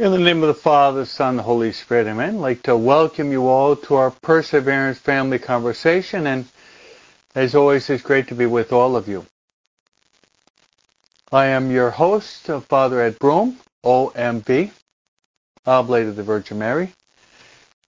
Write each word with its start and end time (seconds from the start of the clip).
In 0.00 0.12
the 0.12 0.18
name 0.18 0.44
of 0.44 0.46
the 0.46 0.54
Father, 0.54 1.00
the 1.00 1.06
Son, 1.06 1.30
and 1.30 1.40
Holy 1.40 1.72
Spirit, 1.72 2.06
amen. 2.06 2.36
I'd 2.36 2.40
like 2.40 2.62
to 2.62 2.76
welcome 2.76 3.32
you 3.32 3.48
all 3.48 3.74
to 3.74 3.96
our 3.96 4.12
Perseverance 4.12 4.96
Family 4.96 5.40
Conversation, 5.40 6.28
and 6.28 6.44
as 7.34 7.56
always, 7.56 7.90
it's 7.90 8.04
great 8.04 8.28
to 8.28 8.36
be 8.36 8.46
with 8.46 8.72
all 8.72 8.94
of 8.94 9.08
you. 9.08 9.26
I 11.32 11.46
am 11.46 11.72
your 11.72 11.90
host, 11.90 12.48
uh, 12.48 12.60
Father 12.60 13.00
Ed 13.02 13.18
Broom, 13.18 13.58
OMV, 13.84 14.70
Oblate 15.66 16.06
of 16.06 16.14
the 16.14 16.22
Virgin 16.22 16.60
Mary, 16.60 16.92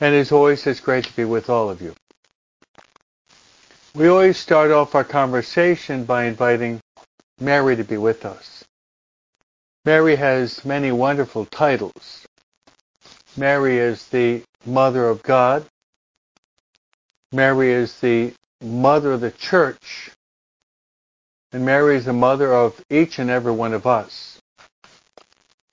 and 0.01 0.12
as 0.12 0.32
always, 0.32 0.66
it's 0.66 0.80
great 0.80 1.04
to 1.04 1.15
be 1.15 1.24
with 1.24 1.48
all 1.48 1.70
of 1.70 1.80
you. 1.80 1.95
We 3.95 4.09
always 4.09 4.37
start 4.37 4.73
off 4.73 4.96
our 4.96 5.04
conversation 5.04 6.02
by 6.06 6.24
inviting 6.24 6.80
Mary 7.38 7.77
to 7.77 7.84
be 7.84 7.98
with 7.98 8.24
us. 8.24 8.59
Mary 9.87 10.15
has 10.16 10.62
many 10.62 10.93
wonderful 10.93 11.47
titles. 11.47 12.27
Mary 13.34 13.79
is 13.79 14.09
the 14.09 14.43
Mother 14.66 15.09
of 15.09 15.23
God. 15.23 15.65
Mary 17.33 17.71
is 17.71 17.98
the 18.01 18.35
Mother 18.61 19.12
of 19.12 19.23
the 19.23 19.30
Church. 19.30 20.11
And 21.52 21.65
Mary 21.65 21.97
is 21.97 22.05
the 22.05 22.12
Mother 22.12 22.52
of 22.52 22.85
each 22.91 23.19
and 23.19 23.30
every 23.30 23.52
one 23.52 23.73
of 23.73 23.87
us. 23.87 24.38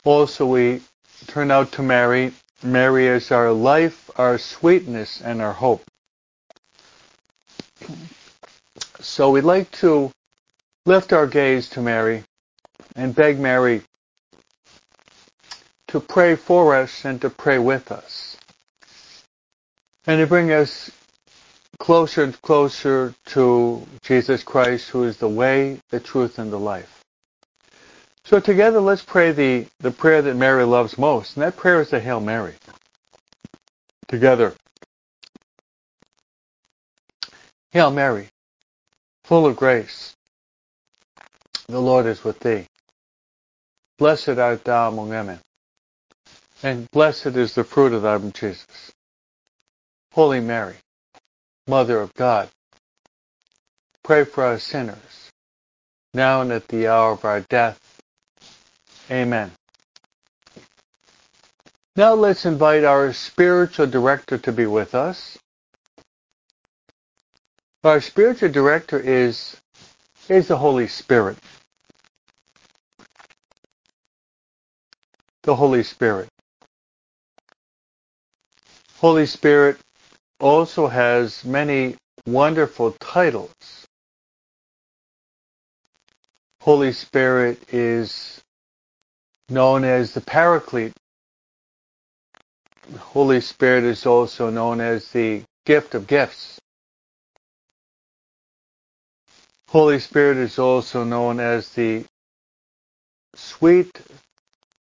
Also, 0.06 0.46
we 0.46 0.82
turn 1.28 1.52
out 1.52 1.74
to 1.74 1.84
Mary. 1.84 2.31
Mary 2.64 3.08
is 3.08 3.30
our 3.30 3.52
life, 3.52 4.09
our 4.16 4.38
sweetness, 4.38 5.22
and 5.22 5.42
our 5.42 5.52
hope. 5.52 5.84
So 9.02 9.31
we'd 9.31 9.42
like 9.42 9.70
to 9.72 10.12
lift 10.86 11.12
our 11.12 11.28
gaze 11.28 11.68
to 11.72 11.81
Mary 11.81 12.24
and 12.96 13.14
beg 13.14 13.38
Mary 13.38 13.81
to 15.88 16.00
pray 16.00 16.36
for 16.36 16.76
us 16.76 17.06
and 17.06 17.22
to 17.22 17.30
pray 17.30 17.58
with 17.58 17.92
us. 17.92 18.38
And 20.06 20.20
to 20.20 20.28
bring 20.28 20.52
us 20.52 20.92
closer 21.80 22.24
and 22.24 22.42
closer 22.42 23.14
to 23.28 23.86
Jesus 24.02 24.44
Christ, 24.44 24.90
who 24.90 25.04
is 25.04 25.18
the 25.18 25.30
way, 25.30 25.80
the 25.90 26.00
truth, 26.00 26.40
and 26.40 26.52
the 26.52 26.60
life. 26.60 27.04
So 28.26 28.40
together, 28.40 28.82
let's 28.82 29.04
pray 29.04 29.32
the, 29.32 29.68
the 29.80 29.92
prayer 29.92 30.22
that 30.22 30.36
Mary 30.36 30.66
loves 30.66 30.98
most, 30.98 31.36
and 31.36 31.44
that 31.44 31.56
prayer 31.56 31.82
is 31.82 31.92
the 31.92 32.00
Hail 32.00 32.20
Mary. 32.20 32.56
Together. 34.08 34.54
Hail 37.72 37.92
Mary, 37.92 38.30
full 39.24 39.46
of 39.46 39.56
grace, 39.56 40.16
the 41.68 41.80
Lord 41.80 42.06
is 42.06 42.24
with 42.24 42.40
thee. 42.40 42.66
Blessed 43.98 44.30
art 44.30 44.64
thou 44.64 44.90
among 44.90 45.10
women, 45.10 45.40
and 46.63 46.89
blessed 46.91 47.27
is 47.27 47.55
the 47.55 47.63
fruit 47.63 47.94
of 47.94 48.02
thy 48.02 48.17
womb, 48.17 48.31
Jesus. 48.31 48.91
Holy 50.13 50.39
Mary, 50.39 50.75
Mother 51.67 52.00
of 52.00 52.13
God, 52.16 52.50
pray 54.03 54.23
for 54.25 54.45
us 54.45 54.63
sinners, 54.63 55.31
now 56.13 56.41
and 56.41 56.52
at 56.52 56.67
the 56.67 56.88
hour 56.88 57.11
of 57.11 57.25
our 57.25 57.41
death. 57.41 57.80
Amen. 59.11 59.52
Now 61.95 62.13
let's 62.13 62.45
invite 62.45 62.83
our 62.83 63.13
spiritual 63.13 63.88
director 63.88 64.38
to 64.38 64.52
be 64.52 64.66
with 64.66 64.95
us. 64.95 65.38
Our 67.84 68.01
spiritual 68.01 68.50
director 68.50 69.00
is, 69.00 69.57
is 70.29 70.47
the 70.47 70.57
Holy 70.57 70.88
Spirit. 70.88 71.38
The 75.44 75.56
Holy 75.56 75.84
Spirit. 75.84 76.29
Holy 79.00 79.28
Spirit 79.28 79.78
also 80.40 80.88
has 80.88 81.46
many 81.46 81.96
wonderful 82.25 82.94
titles. 82.94 83.85
Holy 86.62 86.91
Spirit 86.91 87.72
is 87.72 88.41
known 89.50 89.84
as 89.84 90.13
the 90.16 90.22
Paraclete. 90.22 90.94
Holy 92.97 93.40
Spirit 93.40 93.84
is 93.84 94.08
also 94.08 94.50
known 94.50 94.81
as 94.81 95.12
the 95.12 95.44
gift 95.66 95.94
of 95.94 96.08
gifts. 96.08 96.59
Holy 99.69 100.00
Spirit 100.00 100.38
is 100.38 100.58
also 100.58 101.03
known 101.03 101.40
as 101.40 101.69
the 101.69 102.03
sweet 103.35 104.02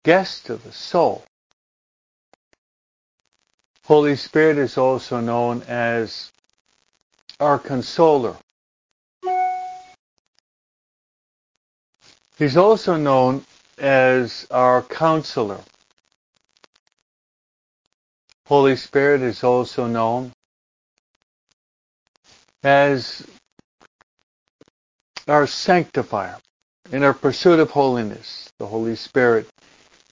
guest 0.06 0.50
of 0.50 0.64
the 0.64 0.72
soul. 0.72 1.26
Holy 3.90 4.16
Spirit 4.16 4.60
is 4.60 4.78
also 4.78 5.20
known 5.20 5.64
as 5.64 6.32
our 7.40 7.58
consoler. 7.58 8.38
He's 12.38 12.56
also 12.56 12.98
known 12.98 13.44
as 13.80 14.46
our 14.52 14.84
counselor. 14.84 15.60
Holy 18.46 18.76
Spirit 18.76 19.24
is 19.24 19.44
also 19.44 19.88
known 19.88 20.34
as 22.62 23.26
our 25.28 25.48
sanctifier. 25.48 26.38
In 26.92 27.02
our 27.02 27.16
pursuit 27.16 27.60
of 27.60 27.72
holiness, 27.72 28.52
the 28.60 28.68
Holy 28.68 28.96
Spirit, 28.96 29.50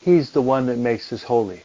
He's 0.02 0.32
the 0.32 0.42
one 0.42 0.66
that 0.66 0.80
makes 0.80 1.14
us 1.14 1.22
holy. 1.22 1.62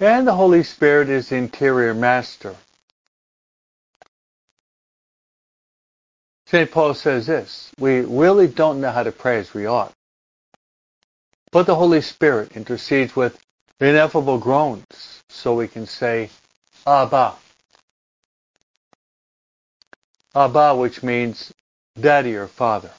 And 0.00 0.26
the 0.26 0.34
Holy 0.34 0.62
Spirit 0.62 1.08
is 1.08 1.28
the 1.28 1.36
interior 1.36 1.92
master. 1.94 2.54
St. 6.46 6.70
Paul 6.70 6.94
says 6.94 7.26
this, 7.26 7.72
we 7.78 8.00
really 8.00 8.46
don't 8.46 8.80
know 8.80 8.90
how 8.90 9.02
to 9.02 9.12
pray 9.12 9.38
as 9.38 9.52
we 9.52 9.66
ought. 9.66 9.92
But 11.50 11.66
the 11.66 11.74
Holy 11.74 12.00
Spirit 12.00 12.56
intercedes 12.56 13.16
with 13.16 13.38
ineffable 13.80 14.38
groans 14.38 15.22
so 15.28 15.54
we 15.54 15.68
can 15.68 15.86
say, 15.86 16.30
Abba. 16.86 17.34
Abba, 20.34 20.76
which 20.76 21.02
means 21.02 21.52
daddy 22.00 22.34
or 22.36 22.46
father. 22.46 22.90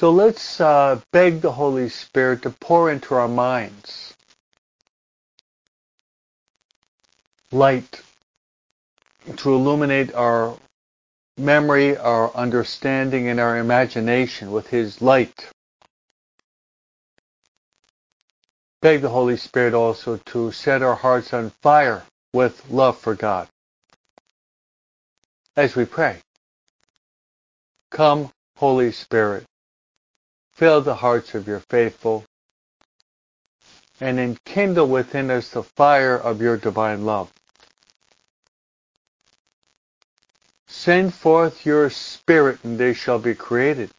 So 0.00 0.10
let's 0.10 0.62
uh, 0.62 0.98
beg 1.12 1.42
the 1.42 1.52
Holy 1.52 1.90
Spirit 1.90 2.40
to 2.44 2.50
pour 2.50 2.90
into 2.90 3.14
our 3.14 3.28
minds 3.28 4.14
light 7.52 8.00
to 9.36 9.52
illuminate 9.52 10.14
our 10.14 10.56
memory, 11.36 11.98
our 11.98 12.34
understanding, 12.34 13.28
and 13.28 13.38
our 13.38 13.58
imagination 13.58 14.52
with 14.52 14.68
His 14.68 15.02
light. 15.02 15.50
Beg 18.80 19.02
the 19.02 19.10
Holy 19.10 19.36
Spirit 19.36 19.74
also 19.74 20.16
to 20.16 20.50
set 20.50 20.80
our 20.80 20.94
hearts 20.94 21.34
on 21.34 21.50
fire 21.60 22.04
with 22.32 22.70
love 22.70 22.96
for 22.96 23.14
God. 23.14 23.48
As 25.56 25.76
we 25.76 25.84
pray, 25.84 26.16
come, 27.90 28.30
Holy 28.56 28.92
Spirit, 28.92 29.44
Fill 30.60 30.82
the 30.82 30.96
hearts 30.96 31.34
of 31.34 31.48
your 31.48 31.60
faithful 31.70 32.22
and 33.98 34.20
enkindle 34.20 34.86
within 34.86 35.30
us 35.30 35.48
the 35.48 35.62
fire 35.62 36.14
of 36.14 36.42
your 36.42 36.58
divine 36.58 37.06
love. 37.06 37.32
Send 40.66 41.14
forth 41.14 41.64
your 41.64 41.88
Spirit 41.88 42.58
and 42.62 42.78
they 42.78 42.92
shall 42.92 43.18
be 43.18 43.34
created. 43.34 43.90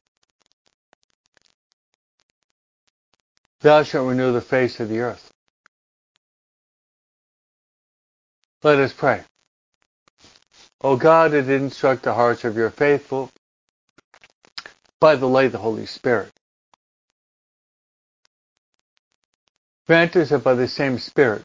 Thou 3.62 3.82
shalt 3.82 4.08
renew 4.08 4.30
the 4.30 4.40
face 4.40 4.78
of 4.78 4.88
the 4.88 5.00
earth. 5.00 5.32
Let 8.62 8.78
us 8.78 8.92
pray. 8.92 9.24
O 10.80 10.94
God, 10.94 11.32
that 11.32 11.48
instruct 11.48 12.04
the 12.04 12.14
hearts 12.14 12.44
of 12.44 12.56
your 12.56 12.70
faithful 12.70 13.32
by 15.00 15.16
the 15.16 15.26
light 15.26 15.46
of 15.46 15.52
the 15.52 15.58
Holy 15.58 15.86
Spirit. 15.86 16.30
Grant 19.92 20.16
us 20.16 20.30
that 20.30 20.42
by 20.42 20.54
the 20.54 20.66
same 20.66 20.98
Spirit 20.98 21.42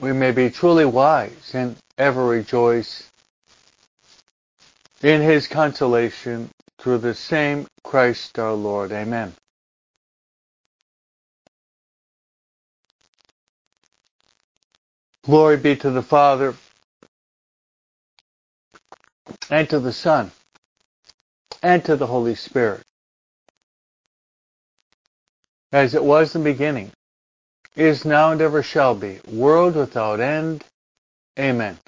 we 0.00 0.12
may 0.12 0.32
be 0.32 0.50
truly 0.50 0.84
wise 0.84 1.52
and 1.54 1.76
ever 1.96 2.26
rejoice 2.26 3.08
in 5.00 5.20
his 5.20 5.46
consolation 5.46 6.50
through 6.80 6.98
the 6.98 7.14
same 7.14 7.68
Christ 7.84 8.36
our 8.36 8.52
Lord. 8.52 8.90
Amen. 8.90 9.32
Glory 15.22 15.56
be 15.56 15.76
to 15.76 15.90
the 15.90 16.02
Father 16.02 16.56
and 19.50 19.70
to 19.70 19.78
the 19.78 19.92
Son 19.92 20.32
and 21.62 21.84
to 21.84 21.94
the 21.94 22.08
Holy 22.08 22.34
Spirit, 22.34 22.82
as 25.70 25.94
it 25.94 26.02
was 26.02 26.34
in 26.34 26.42
the 26.42 26.50
beginning, 26.52 26.90
is 27.78 28.04
now 28.04 28.32
and 28.32 28.40
ever 28.40 28.62
shall 28.62 28.96
be, 28.96 29.20
world 29.30 29.76
without 29.76 30.18
end. 30.18 30.64
Amen. 31.38 31.78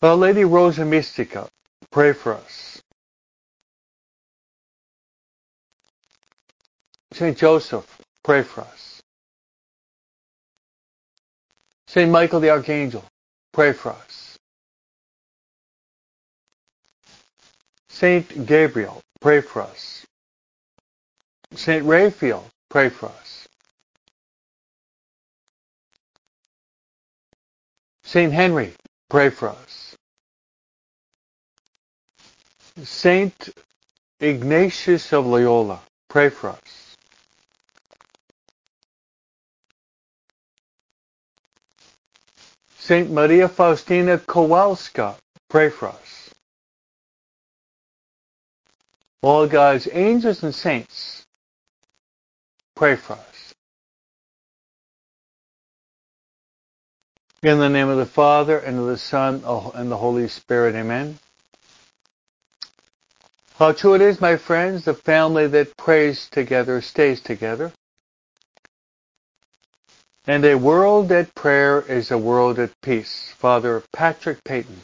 Our 0.00 0.16
Lady 0.16 0.44
Rosa 0.44 0.86
Mystica, 0.86 1.48
pray 1.90 2.14
for 2.14 2.34
us. 2.34 2.80
Saint 7.12 7.36
Joseph, 7.36 8.00
pray 8.24 8.42
for 8.42 8.62
us. 8.62 9.02
Saint 11.86 12.10
Michael 12.10 12.40
the 12.40 12.48
Archangel, 12.48 13.04
pray 13.52 13.74
for 13.74 13.90
us. 13.92 14.38
Saint 17.90 18.46
Gabriel, 18.46 19.02
pray 19.22 19.40
for 19.40 19.62
us. 19.62 20.04
Saint 21.54 21.84
Raphael, 21.84 22.44
pray 22.70 22.90
for 22.90 23.06
us. 23.06 23.48
Saint 28.04 28.32
Henry, 28.32 28.74
pray 29.08 29.30
for 29.30 29.50
us. 29.50 29.96
Saint 32.82 33.50
Ignatius 34.20 35.12
of 35.12 35.26
Loyola, 35.26 35.80
pray 36.08 36.28
for 36.30 36.50
us. 36.50 36.96
Saint 42.78 43.10
Maria 43.10 43.48
Faustina 43.48 44.18
Kowalska, 44.18 45.16
pray 45.48 45.70
for 45.70 45.88
us. 45.88 46.21
All 49.22 49.46
God's 49.46 49.88
angels 49.92 50.42
and 50.42 50.54
saints, 50.54 51.24
pray 52.74 52.96
for 52.96 53.14
us. 53.14 53.54
In 57.44 57.58
the 57.58 57.68
name 57.68 57.88
of 57.88 57.98
the 57.98 58.06
Father, 58.06 58.58
and 58.58 58.78
of 58.78 58.86
the 58.86 58.98
Son, 58.98 59.42
oh, 59.44 59.72
and 59.74 59.90
the 59.90 59.96
Holy 59.96 60.28
Spirit, 60.28 60.74
amen. 60.74 61.18
How 63.58 63.72
true 63.72 63.94
it 63.94 64.00
is, 64.00 64.20
my 64.20 64.36
friends, 64.36 64.84
the 64.84 64.94
family 64.94 65.46
that 65.46 65.76
prays 65.76 66.28
together 66.28 66.80
stays 66.80 67.20
together. 67.20 67.72
And 70.26 70.44
a 70.44 70.54
world 70.54 71.10
at 71.12 71.34
prayer 71.34 71.80
is 71.82 72.10
a 72.10 72.18
world 72.18 72.58
at 72.58 72.80
peace. 72.80 73.34
Father 73.38 73.82
Patrick 73.92 74.42
Peyton. 74.44 74.82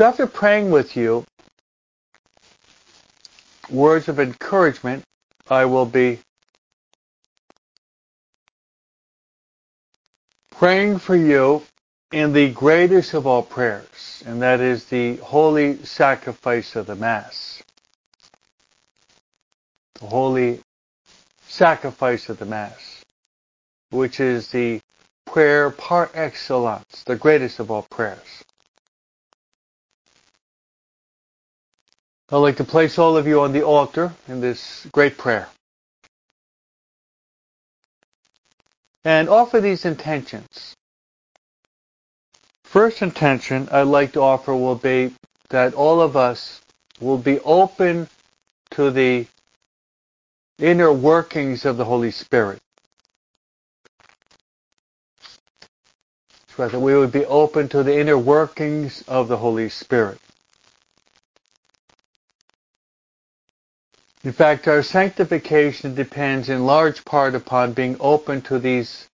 So 0.00 0.06
after 0.06 0.26
praying 0.26 0.70
with 0.70 0.96
you, 0.96 1.26
words 3.68 4.08
of 4.08 4.18
encouragement, 4.18 5.04
I 5.50 5.66
will 5.66 5.84
be 5.84 6.20
praying 10.52 11.00
for 11.00 11.14
you 11.14 11.64
in 12.12 12.32
the 12.32 12.50
greatest 12.50 13.12
of 13.12 13.26
all 13.26 13.42
prayers, 13.42 14.22
and 14.24 14.40
that 14.40 14.60
is 14.60 14.86
the 14.86 15.16
holy 15.16 15.84
sacrifice 15.84 16.76
of 16.76 16.86
the 16.86 16.96
Mass. 16.96 17.62
The 19.96 20.06
holy 20.06 20.60
sacrifice 21.46 22.30
of 22.30 22.38
the 22.38 22.46
Mass, 22.46 23.04
which 23.90 24.18
is 24.18 24.48
the 24.50 24.80
prayer 25.26 25.68
par 25.68 26.10
excellence, 26.14 27.04
the 27.04 27.16
greatest 27.16 27.60
of 27.60 27.70
all 27.70 27.82
prayers. 27.90 28.44
I'd 32.32 32.36
like 32.36 32.58
to 32.58 32.64
place 32.64 32.96
all 32.96 33.16
of 33.16 33.26
you 33.26 33.40
on 33.40 33.52
the 33.52 33.64
altar 33.64 34.12
in 34.28 34.40
this 34.40 34.86
great 34.92 35.18
prayer. 35.18 35.48
And 39.04 39.28
offer 39.28 39.60
these 39.60 39.84
intentions. 39.84 40.76
First 42.62 43.02
intention 43.02 43.68
I'd 43.72 43.82
like 43.82 44.12
to 44.12 44.20
offer 44.20 44.54
will 44.54 44.76
be 44.76 45.12
that 45.48 45.74
all 45.74 46.00
of 46.00 46.16
us 46.16 46.60
will 47.00 47.18
be 47.18 47.40
open 47.40 48.08
to 48.72 48.92
the 48.92 49.26
inner 50.60 50.92
workings 50.92 51.64
of 51.64 51.78
the 51.78 51.84
Holy 51.84 52.12
Spirit. 52.12 52.60
So 56.54 56.68
that 56.68 56.78
we 56.78 56.94
would 56.94 57.10
be 57.10 57.24
open 57.26 57.68
to 57.70 57.82
the 57.82 57.98
inner 57.98 58.18
workings 58.18 59.02
of 59.08 59.26
the 59.26 59.38
Holy 59.38 59.68
Spirit. 59.68 60.20
In 64.24 64.32
fact, 64.32 64.68
our 64.68 64.82
sanctification 64.82 65.94
depends 65.94 66.50
in 66.50 66.66
large 66.66 67.04
part 67.04 67.34
upon 67.34 67.72
being 67.72 67.96
open 68.00 68.42
to 68.42 68.58
these 68.58 69.08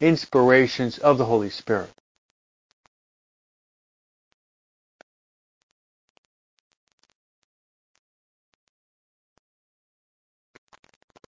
inspirations 0.00 0.98
of 0.98 1.18
the 1.18 1.24
Holy 1.24 1.50
Spirit. 1.50 1.90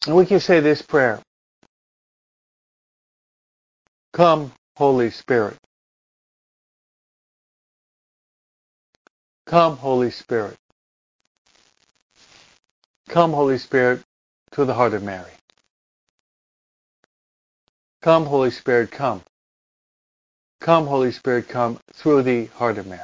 And 0.07 0.15
we 0.15 0.25
can 0.25 0.39
say 0.39 0.59
this 0.62 0.81
prayer. 0.81 1.21
Come, 4.13 4.53
Holy 4.77 5.12
Spirit. 5.12 5.57
Come, 9.47 9.77
Holy 9.77 10.12
Spirit. 10.12 10.57
Come, 13.09 13.33
Holy 13.33 13.57
Spirit, 13.57 14.03
to 14.51 14.65
the 14.65 14.75
heart 14.75 14.94
of 14.94 15.01
Mary. 15.03 15.31
Come, 18.04 18.28
Holy 18.28 18.51
Spirit, 18.51 18.92
come. 18.92 19.23
Come, 20.61 20.85
Holy 20.85 21.11
Spirit, 21.11 21.49
come 21.49 21.80
through 21.94 22.21
the 22.23 22.45
heart 22.45 22.78
of 22.78 22.85
Mary. 22.85 23.01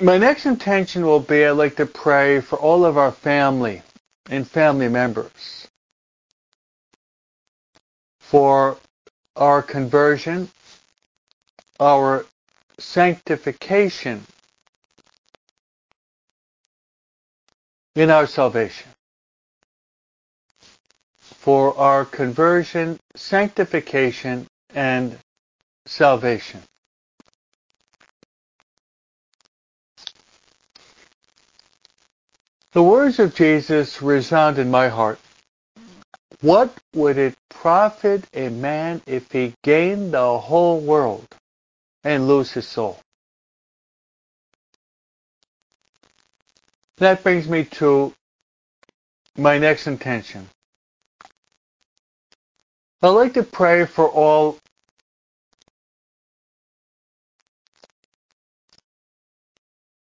My 0.00 0.16
next 0.16 0.46
intention 0.46 1.04
will 1.04 1.20
be 1.20 1.44
I'd 1.44 1.52
like 1.52 1.76
to 1.76 1.86
pray 1.86 2.40
for 2.40 2.56
all 2.56 2.84
of 2.84 2.96
our 2.96 3.12
family 3.12 3.82
and 4.30 4.48
family 4.48 4.88
members 4.88 5.68
for 8.20 8.76
our 9.36 9.62
conversion, 9.62 10.50
our 11.80 12.26
sanctification 12.78 14.26
in 17.94 18.10
our 18.10 18.26
salvation. 18.26 18.88
For 21.18 21.76
our 21.78 22.04
conversion, 22.04 22.98
sanctification, 23.14 24.46
and 24.74 25.18
salvation. 25.86 26.62
The 32.72 32.82
words 32.82 33.20
of 33.20 33.36
Jesus 33.36 34.02
resound 34.02 34.58
in 34.58 34.70
my 34.70 34.88
heart. 34.88 35.20
What 36.40 36.76
would 36.94 37.18
it 37.18 37.36
profit 37.48 38.24
a 38.34 38.48
man 38.48 39.00
if 39.06 39.30
he 39.30 39.54
gained 39.62 40.12
the 40.12 40.38
whole 40.38 40.80
world 40.80 41.26
and 42.02 42.26
lose 42.26 42.50
his 42.50 42.66
soul? 42.66 42.98
That 46.98 47.22
brings 47.22 47.48
me 47.48 47.64
to 47.64 48.14
my 49.36 49.58
next 49.58 49.86
intention. 49.86 50.48
I'd 53.02 53.08
like 53.08 53.34
to 53.34 53.42
pray 53.42 53.84
for 53.84 54.08
all 54.08 54.58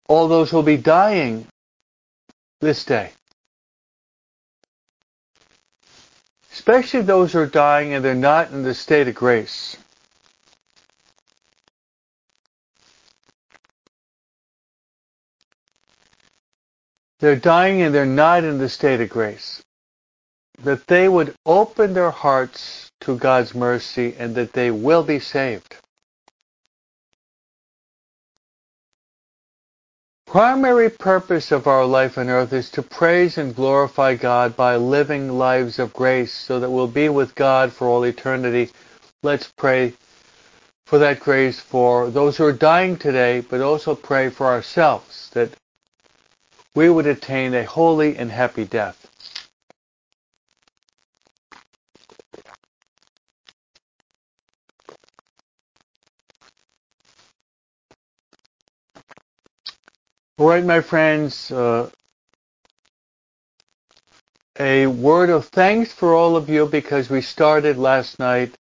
all 0.09 0.29
those 0.29 0.51
who 0.51 0.57
will 0.57 0.63
be 0.63 0.77
dying 0.77 1.47
this 2.61 2.85
day. 2.85 3.11
Especially 6.53 7.01
those 7.01 7.33
who 7.33 7.41
are 7.41 7.47
dying 7.47 7.95
and 7.95 8.05
they're 8.05 8.15
not 8.15 8.51
in 8.53 8.63
the 8.63 8.75
state 8.75 9.09
of 9.09 9.15
grace. 9.15 9.77
They're 17.23 17.37
dying 17.37 17.81
and 17.81 17.95
they're 17.95 18.05
not 18.05 18.45
in 18.45 18.59
the 18.59 18.69
state 18.69 19.01
of 19.01 19.09
grace. 19.09 19.63
That 20.63 20.87
they 20.87 21.09
would 21.09 21.35
open 21.47 21.95
their 21.95 22.11
hearts 22.11 22.91
to 23.01 23.17
God's 23.17 23.55
mercy 23.55 24.15
and 24.19 24.35
that 24.35 24.53
they 24.53 24.71
will 24.71 25.03
be 25.03 25.21
saved. 25.21 25.77
primary 30.33 30.89
purpose 30.89 31.53
of 31.53 31.67
our 31.67 31.85
life 31.85 32.17
on 32.17 32.31
earth 32.31 32.55
is 32.55 32.71
to 32.71 32.83
praise 32.83 33.37
and 33.37 33.55
glorify 33.55 34.15
God 34.15 34.57
by 34.57 34.77
living 34.77 35.29
lives 35.29 35.79
of 35.79 35.93
grace 35.93 36.33
so 36.33 36.59
that 36.59 36.71
we'll 36.71 36.89
be 36.89 37.11
with 37.11 37.35
God 37.35 37.71
for 37.71 37.87
all 37.87 38.03
eternity. 38.05 38.71
Let's 39.23 39.53
pray 39.59 39.93
for 40.87 40.99
that 41.01 41.21
grace 41.21 41.61
for 41.61 42.09
those 42.09 42.39
who 42.39 42.47
are 42.47 42.53
dying 42.55 42.97
today, 42.97 43.41
but 43.41 43.61
also 43.61 43.95
pray 43.95 44.31
for 44.31 44.47
ourselves 44.47 45.29
that 45.35 45.51
we 46.75 46.89
would 46.89 47.07
attain 47.07 47.55
a 47.55 47.65
holy 47.65 48.17
and 48.17 48.31
happy 48.31 48.65
death. 48.65 48.99
All 60.39 60.49
right, 60.49 60.65
my 60.65 60.81
friends, 60.81 61.53
uh, 61.53 61.91
a 64.59 64.87
word 64.87 65.31
of 65.31 65.47
thanks 65.49 65.93
for 65.93 66.15
all 66.15 66.37
of 66.37 66.49
you 66.49 66.67
because 66.67 67.11
we 67.11 67.23
started 67.23 67.79
last 67.79 68.19
night 68.19 68.55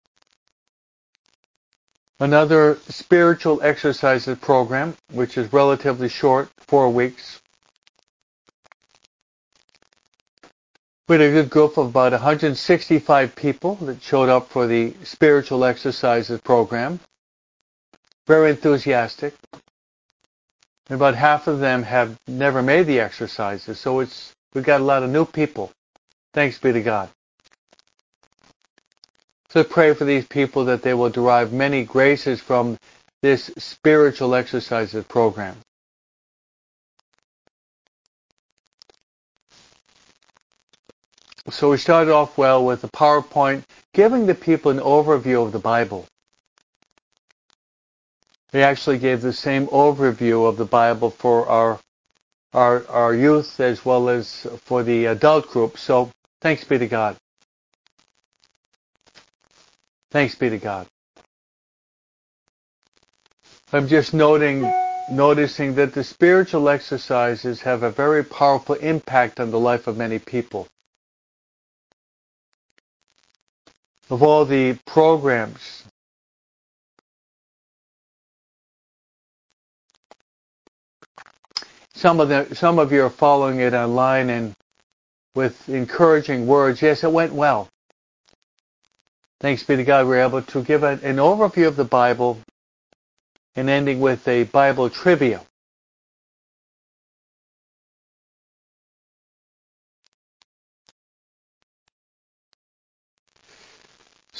another 2.20 2.78
spiritual 2.88 3.62
exercises 3.64 4.38
program, 4.40 4.96
which 5.12 5.38
is 5.38 5.52
relatively 5.54 6.10
short, 6.10 6.50
four 6.68 6.90
weeks. 6.90 7.41
We 11.12 11.18
had 11.18 11.30
a 11.30 11.34
good 11.34 11.50
group 11.50 11.78
of 11.78 11.88
about 11.88 12.14
165 12.14 13.36
people 13.36 13.76
that 13.82 14.02
showed 14.02 14.30
up 14.30 14.48
for 14.48 14.66
the 14.66 14.94
spiritual 15.04 15.66
exercises 15.66 16.40
program. 16.40 17.02
Very 18.28 18.52
enthusiastic. 18.52 19.34
And 19.52 20.96
about 20.96 21.16
half 21.16 21.48
of 21.48 21.60
them 21.60 21.84
have 21.84 22.18
never 22.30 22.62
made 22.62 22.84
the 22.84 23.02
exercises, 23.02 23.78
so 23.78 24.00
it's 24.00 24.32
we've 24.54 24.64
got 24.64 24.80
a 24.80 24.86
lot 24.86 25.04
of 25.04 25.10
new 25.10 25.26
people. 25.26 25.74
Thanks 26.34 26.58
be 26.60 26.72
to 26.72 26.82
God. 26.82 27.10
So 29.50 29.66
pray 29.66 29.94
for 29.94 30.06
these 30.06 30.26
people 30.26 30.64
that 30.64 30.82
they 30.82 30.94
will 30.94 31.10
derive 31.10 31.52
many 31.52 31.84
graces 31.84 32.40
from 32.40 32.78
this 33.22 33.52
spiritual 33.58 34.34
exercises 34.34 35.04
program. 35.04 35.58
So 41.52 41.72
we 41.72 41.78
started 41.78 42.14
off 42.14 42.38
well 42.38 42.66
with 42.66 42.82
the 42.82 42.88
PowerPoint, 42.90 43.64
giving 43.94 44.26
the 44.26 44.36
people 44.36 44.72
an 44.72 44.80
overview 44.80 45.46
of 45.46 45.52
the 45.52 45.60
Bible. 45.60 46.06
We 48.54 48.62
actually 48.62 49.00
gave 49.00 49.22
the 49.22 49.34
same 49.34 49.68
overview 49.68 50.48
of 50.48 50.58
the 50.58 50.66
Bible 50.66 51.10
for 51.12 51.48
our 51.48 51.80
our, 52.54 52.86
our 52.90 53.16
youth 53.16 53.60
as 53.60 53.86
well 53.86 54.10
as 54.10 54.46
for 54.66 54.84
the 54.84 55.06
adult 55.06 55.48
group. 55.48 55.78
So 55.78 56.12
thanks 56.42 56.64
be 56.64 56.78
to 56.78 56.88
God. 56.88 57.16
Thanks 60.12 60.36
be 60.36 60.50
to 60.50 60.58
God. 60.58 60.88
I'm 63.72 63.88
just 63.88 64.14
noting, 64.14 64.70
noticing 65.10 65.76
that 65.76 65.94
the 65.94 66.04
spiritual 66.04 66.68
exercises 66.68 67.62
have 67.62 67.84
a 67.84 67.92
very 67.92 68.24
powerful 68.24 68.76
impact 68.76 69.40
on 69.40 69.52
the 69.52 69.60
life 69.60 69.88
of 69.88 69.96
many 69.96 70.20
people. 70.20 70.68
Of 74.12 74.24
all 74.24 74.46
the 74.46 74.78
programs, 74.86 75.86
some 81.96 82.20
of 82.20 82.30
the, 82.30 82.54
some 82.56 82.80
of 82.80 82.92
you 82.92 83.04
are 83.06 83.10
following 83.10 83.62
it 83.62 83.74
online 83.74 84.30
and 84.30 84.54
with 85.36 85.70
encouraging 85.70 86.48
words. 86.48 86.82
Yes, 86.82 87.04
it 87.04 87.12
went 87.12 87.34
well. 87.34 87.70
Thanks 89.40 89.64
be 89.64 89.78
to 89.78 89.84
God, 89.84 90.08
we're 90.08 90.22
able 90.22 90.42
to 90.44 90.64
give 90.64 90.84
an 90.84 91.00
overview 91.00 91.68
of 91.68 91.76
the 91.78 91.86
Bible 91.86 92.40
and 93.56 93.70
ending 93.70 94.02
with 94.02 94.28
a 94.28 94.44
Bible 94.44 94.90
trivia. 94.90 95.42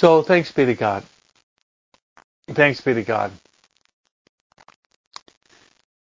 So 0.02 0.24
thanks 0.24 0.52
be 0.52 0.66
to 0.66 0.74
God. 0.74 1.04
Thanks 2.48 2.82
be 2.82 2.96
to 2.96 3.04
God. 3.04 3.32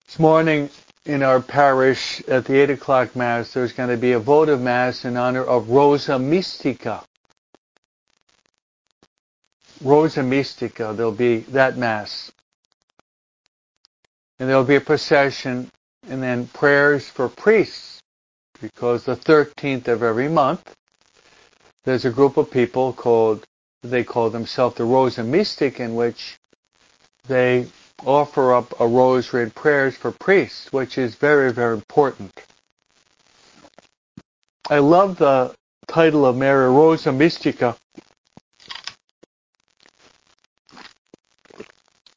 This 0.05 0.17
morning 0.17 0.69
in 1.03 1.21
our 1.21 1.41
parish 1.41 2.23
at 2.29 2.45
the 2.45 2.61
8 2.61 2.69
o'clock 2.69 3.13
Mass, 3.13 3.51
there's 3.51 3.73
going 3.73 3.89
to 3.89 3.97
be 3.97 4.13
a 4.13 4.19
votive 4.19 4.61
Mass 4.61 5.03
in 5.03 5.17
honor 5.17 5.43
of 5.43 5.69
Rosa 5.69 6.17
Mystica. 6.17 7.03
Rosa 9.83 10.23
Mystica, 10.23 10.93
there'll 10.95 11.11
be 11.11 11.39
that 11.49 11.75
Mass. 11.75 12.31
And 14.39 14.47
there'll 14.47 14.63
be 14.63 14.77
a 14.77 14.79
procession 14.79 15.69
and 16.07 16.23
then 16.23 16.47
prayers 16.47 17.09
for 17.09 17.27
priests 17.27 17.99
because 18.61 19.03
the 19.03 19.17
13th 19.17 19.89
of 19.89 20.03
every 20.03 20.29
month 20.29 20.73
there's 21.83 22.05
a 22.05 22.11
group 22.11 22.37
of 22.37 22.49
people 22.49 22.93
called, 22.93 23.45
they 23.83 24.03
call 24.03 24.29
themselves 24.29 24.77
the 24.77 24.85
Rosa 24.85 25.23
Mystic 25.23 25.79
in 25.79 25.95
which 25.95 26.37
they 27.27 27.67
offer 28.05 28.53
up 28.53 28.79
a 28.79 28.87
rosary 28.87 29.43
and 29.43 29.53
prayers 29.53 29.95
for 29.95 30.11
priests, 30.11 30.71
which 30.71 30.97
is 30.97 31.15
very, 31.15 31.51
very 31.51 31.73
important. 31.75 32.31
I 34.69 34.79
love 34.79 35.17
the 35.17 35.53
title 35.87 36.25
of 36.25 36.35
Mary 36.37 36.69
Rosa 36.69 37.11
Mystica 37.11 37.75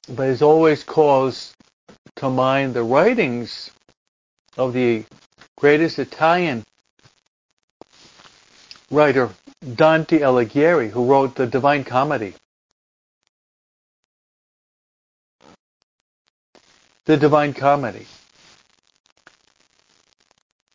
but 0.08 0.28
it 0.28 0.42
always 0.42 0.84
calls 0.84 1.54
to 2.16 2.30
mind 2.30 2.74
the 2.74 2.82
writings 2.82 3.70
of 4.56 4.72
the 4.72 5.04
greatest 5.56 5.98
Italian 5.98 6.64
writer, 8.90 9.30
Dante 9.74 10.20
Alighieri, 10.20 10.90
who 10.90 11.06
wrote 11.06 11.34
the 11.34 11.46
Divine 11.46 11.84
Comedy. 11.84 12.34
The 17.04 17.16
Divine 17.16 17.54
Comedy, 17.54 18.06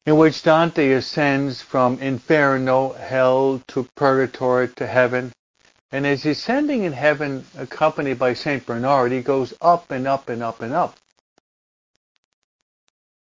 in 0.05 0.17
which 0.17 0.43
Dante 0.43 0.91
ascends 0.93 1.61
from 1.61 1.99
inferno, 1.99 2.93
hell, 2.93 3.61
to 3.67 3.87
purgatory, 3.95 4.69
to 4.69 4.87
heaven, 4.87 5.33
and 5.91 6.07
as 6.07 6.23
he's 6.23 6.37
ascending 6.37 6.83
in 6.83 6.93
heaven, 6.93 7.45
accompanied 7.57 8.17
by 8.17 8.33
Saint 8.33 8.65
Bernard, 8.65 9.11
he 9.11 9.21
goes 9.21 9.53
up 9.59 9.91
and 9.91 10.07
up 10.07 10.29
and 10.29 10.41
up 10.41 10.61
and 10.61 10.73
up. 10.73 10.95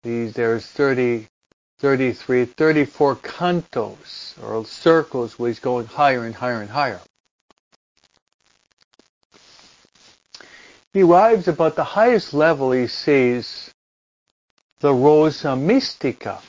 These, 0.03 0.35
there's 0.35 0.67
30, 0.67 1.27
33, 1.81 2.45
34 2.45 3.17
cantos, 3.17 4.35
or 4.43 4.65
circles, 4.67 5.39
where 5.39 5.49
he's 5.49 5.61
going 5.61 5.87
higher 5.87 6.27
and 6.27 6.35
higher 6.35 6.61
and 6.61 6.69
higher. 6.69 7.01
He 10.93 11.03
arrives 11.03 11.49
about 11.49 11.77
the 11.77 11.85
highest 11.85 12.35
level 12.35 12.73
he 12.73 12.87
sees 12.87 13.73
the 14.81 14.93
Rosa 14.93 15.57
Mystica, 15.57 16.41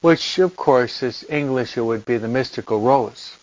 which 0.00 0.38
of 0.40 0.56
course 0.56 1.02
is 1.04 1.24
English, 1.28 1.76
it 1.76 1.82
would 1.82 2.04
be 2.04 2.16
the 2.18 2.28
mystical 2.28 2.80
rose. 2.80 3.36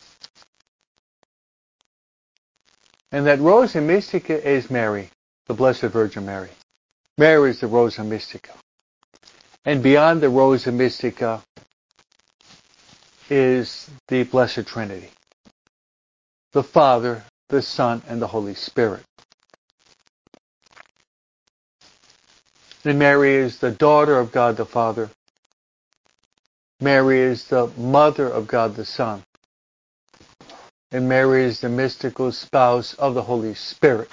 And 3.11 3.25
that 3.27 3.39
Rosa 3.39 3.79
Mystica 3.79 4.45
is 4.45 4.69
Mary, 4.69 5.09
the 5.47 5.53
Blessed 5.53 5.83
Virgin 5.83 6.25
Mary. 6.25 6.49
Mary 7.17 7.51
is 7.51 7.61
the 7.61 7.67
Rosa 7.67 8.03
Mystica. 8.03 8.51
And 9.65 9.83
beyond 9.83 10.21
the 10.21 10.29
Rosa 10.29 10.71
Mystica 10.71 11.43
is 13.29 13.89
the 14.07 14.23
Blessed 14.23 14.67
Trinity. 14.67 15.09
The 16.53 16.63
Father, 16.63 17.23
the 17.49 17.61
Son, 17.61 18.01
and 18.07 18.21
the 18.21 18.27
Holy 18.27 18.53
Spirit. 18.53 19.03
And 22.83 22.99
Mary 22.99 23.35
is 23.35 23.59
the 23.59 23.71
daughter 23.71 24.19
of 24.19 24.31
God 24.31 24.57
the 24.57 24.65
Father. 24.65 25.09
Mary 26.79 27.19
is 27.19 27.47
the 27.47 27.67
mother 27.77 28.27
of 28.27 28.47
God 28.47 28.75
the 28.75 28.85
Son 28.85 29.23
and 30.95 31.09
Mary 31.09 31.43
is 31.43 31.59
the 31.59 31.69
mystical 31.69 32.31
spouse 32.31 32.93
of 32.93 33.15
the 33.15 33.23
Holy 33.23 33.53
Spirit. 33.53 34.09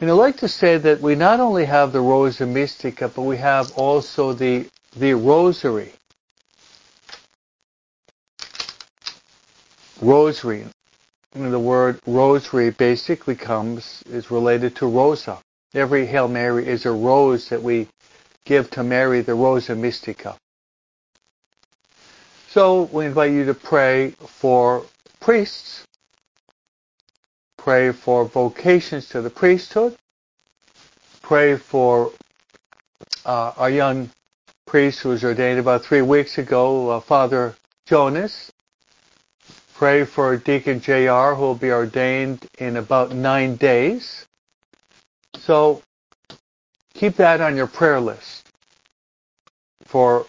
And 0.00 0.10
I 0.10 0.14
like 0.14 0.38
to 0.38 0.48
say 0.48 0.78
that 0.78 1.00
we 1.00 1.14
not 1.14 1.40
only 1.40 1.64
have 1.64 1.92
the 1.92 2.00
Rosa 2.00 2.46
Mystica, 2.46 3.08
but 3.08 3.22
we 3.22 3.36
have 3.36 3.72
also 3.72 4.32
the, 4.32 4.68
the 4.96 5.14
Rosary. 5.14 5.92
Rosary. 10.00 10.64
And 11.34 11.52
the 11.52 11.58
word 11.58 11.98
rosary 12.06 12.70
basically 12.70 13.36
comes, 13.36 14.02
is 14.10 14.30
related 14.30 14.76
to 14.76 14.86
Rosa. 14.86 15.38
Every 15.74 16.04
Hail 16.04 16.28
Mary 16.28 16.66
is 16.66 16.84
a 16.84 16.90
rose 16.90 17.48
that 17.48 17.62
we 17.62 17.88
give 18.44 18.70
to 18.72 18.82
Mary, 18.82 19.22
the 19.22 19.34
Rosa 19.34 19.74
Mystica. 19.74 20.36
So 22.48 22.82
we 22.92 23.06
invite 23.06 23.32
you 23.32 23.46
to 23.46 23.54
pray 23.54 24.10
for 24.10 24.84
priests, 25.20 25.86
pray 27.62 27.92
for 27.92 28.24
vocations 28.24 29.08
to 29.08 29.22
the 29.22 29.30
priesthood, 29.30 29.96
pray 31.22 31.56
for 31.56 32.10
uh, 33.24 33.52
our 33.56 33.70
young 33.70 34.10
priest 34.66 34.98
who 34.98 35.10
was 35.10 35.22
ordained 35.22 35.60
about 35.60 35.84
three 35.84 36.02
weeks 36.02 36.38
ago, 36.38 36.90
uh, 36.90 36.98
Father 37.00 37.54
Jonas. 37.86 38.50
Pray 39.74 40.04
for 40.04 40.36
Deacon 40.36 40.80
JR 40.80 41.34
who 41.36 41.42
will 41.42 41.54
be 41.54 41.70
ordained 41.70 42.44
in 42.58 42.76
about 42.76 43.12
nine 43.12 43.54
days. 43.54 44.26
So 45.38 45.82
keep 46.94 47.14
that 47.16 47.40
on 47.40 47.56
your 47.56 47.68
prayer 47.68 48.00
list 48.00 48.48
for 49.84 50.26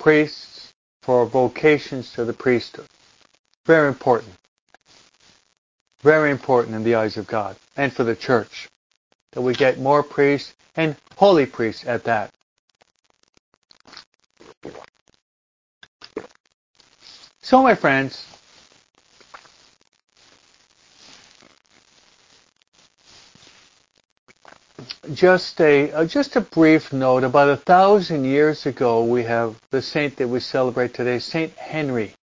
priests, 0.00 0.72
for 1.02 1.24
vocations 1.24 2.12
to 2.14 2.24
the 2.24 2.32
priesthood. 2.32 2.88
Very 3.64 3.86
important. 3.86 4.32
Very 6.02 6.30
important 6.30 6.76
in 6.76 6.84
the 6.84 6.94
eyes 6.94 7.16
of 7.16 7.26
God 7.26 7.56
and 7.76 7.92
for 7.92 8.04
the 8.04 8.14
church 8.14 8.68
that 9.32 9.42
we 9.42 9.54
get 9.54 9.78
more 9.78 10.02
priests 10.02 10.54
and 10.76 10.96
holy 11.16 11.46
priests 11.46 11.84
at 11.86 12.04
that. 12.04 12.30
So, 17.42 17.62
my 17.62 17.74
friends, 17.74 18.26
just 25.14 25.60
a 25.60 25.90
uh, 25.92 26.04
just 26.04 26.36
a 26.36 26.40
brief 26.42 26.92
note. 26.92 27.24
About 27.24 27.48
a 27.48 27.56
thousand 27.56 28.24
years 28.24 28.66
ago, 28.66 29.04
we 29.04 29.24
have 29.24 29.56
the 29.70 29.82
saint 29.82 30.16
that 30.16 30.28
we 30.28 30.40
celebrate 30.40 30.94
today, 30.94 31.18
Saint 31.18 31.52
Henry, 31.54 32.14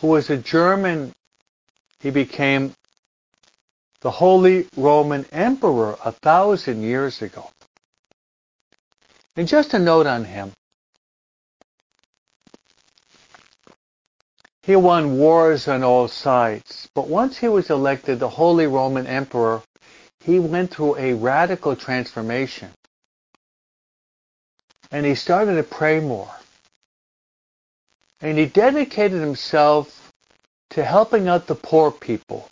who 0.00 0.08
was 0.08 0.30
a 0.30 0.36
German. 0.36 1.12
He 2.00 2.10
became 2.10 2.74
the 4.00 4.10
Holy 4.10 4.68
Roman 4.76 5.26
Emperor 5.32 5.98
a 6.04 6.12
thousand 6.12 6.82
years 6.82 7.20
ago. 7.22 7.50
And 9.36 9.48
just 9.48 9.74
a 9.74 9.78
note 9.78 10.06
on 10.06 10.24
him. 10.24 10.52
He 14.62 14.76
won 14.76 15.16
wars 15.16 15.66
on 15.66 15.82
all 15.82 16.08
sides, 16.08 16.88
but 16.94 17.08
once 17.08 17.38
he 17.38 17.48
was 17.48 17.70
elected 17.70 18.20
the 18.20 18.28
Holy 18.28 18.66
Roman 18.66 19.06
Emperor, 19.06 19.62
he 20.24 20.38
went 20.38 20.74
through 20.74 20.96
a 20.96 21.14
radical 21.14 21.74
transformation. 21.74 22.70
And 24.90 25.06
he 25.06 25.14
started 25.14 25.54
to 25.54 25.62
pray 25.62 26.00
more. 26.00 26.30
And 28.20 28.36
he 28.36 28.46
dedicated 28.46 29.20
himself 29.20 30.07
to 30.70 30.84
helping 30.84 31.28
out 31.28 31.46
the 31.46 31.54
poor 31.54 31.90
people. 31.90 32.48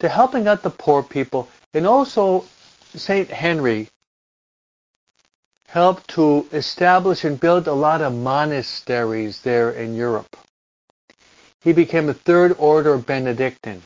To 0.00 0.08
helping 0.08 0.46
out 0.46 0.62
the 0.62 0.70
poor 0.70 1.02
people. 1.02 1.48
And 1.74 1.86
also, 1.86 2.44
St. 2.94 3.28
Henry 3.28 3.88
helped 5.66 6.08
to 6.08 6.46
establish 6.52 7.24
and 7.24 7.40
build 7.40 7.66
a 7.66 7.72
lot 7.72 8.02
of 8.02 8.12
monasteries 8.12 9.40
there 9.40 9.70
in 9.70 9.94
Europe. 9.94 10.36
He 11.62 11.72
became 11.72 12.08
a 12.08 12.14
third 12.14 12.54
order 12.58 12.98
Benedictine. 12.98 13.82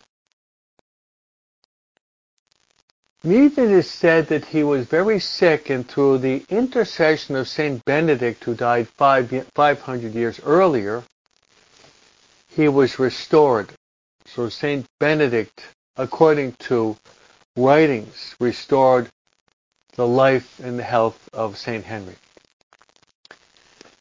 Even 3.23 3.71
is 3.71 3.91
said 3.91 4.29
that 4.29 4.45
he 4.47 4.63
was 4.63 4.87
very 4.87 5.19
sick 5.21 5.69
and 5.71 5.89
through 5.89 6.19
the 6.19 6.45
intercession 6.49 7.37
of 7.37 7.49
Saint 7.49 7.85
Benedict 7.85 8.45
who 8.45 8.55
died 8.55 8.89
five, 8.89 9.47
500 9.55 10.15
years 10.15 10.41
earlier, 10.45 11.03
he 12.57 12.69
was 12.69 12.99
restored. 12.99 13.71
So 14.25 14.49
Saint 14.49 14.87
Benedict, 14.99 15.63
according 15.97 16.53
to 16.71 16.97
writings, 17.55 18.35
restored 18.41 19.11
the 19.95 20.07
life 20.07 20.59
and 20.59 20.79
the 20.79 20.83
health 20.83 21.29
of 21.35 21.59
St. 21.59 21.85
Henry. 21.85 22.17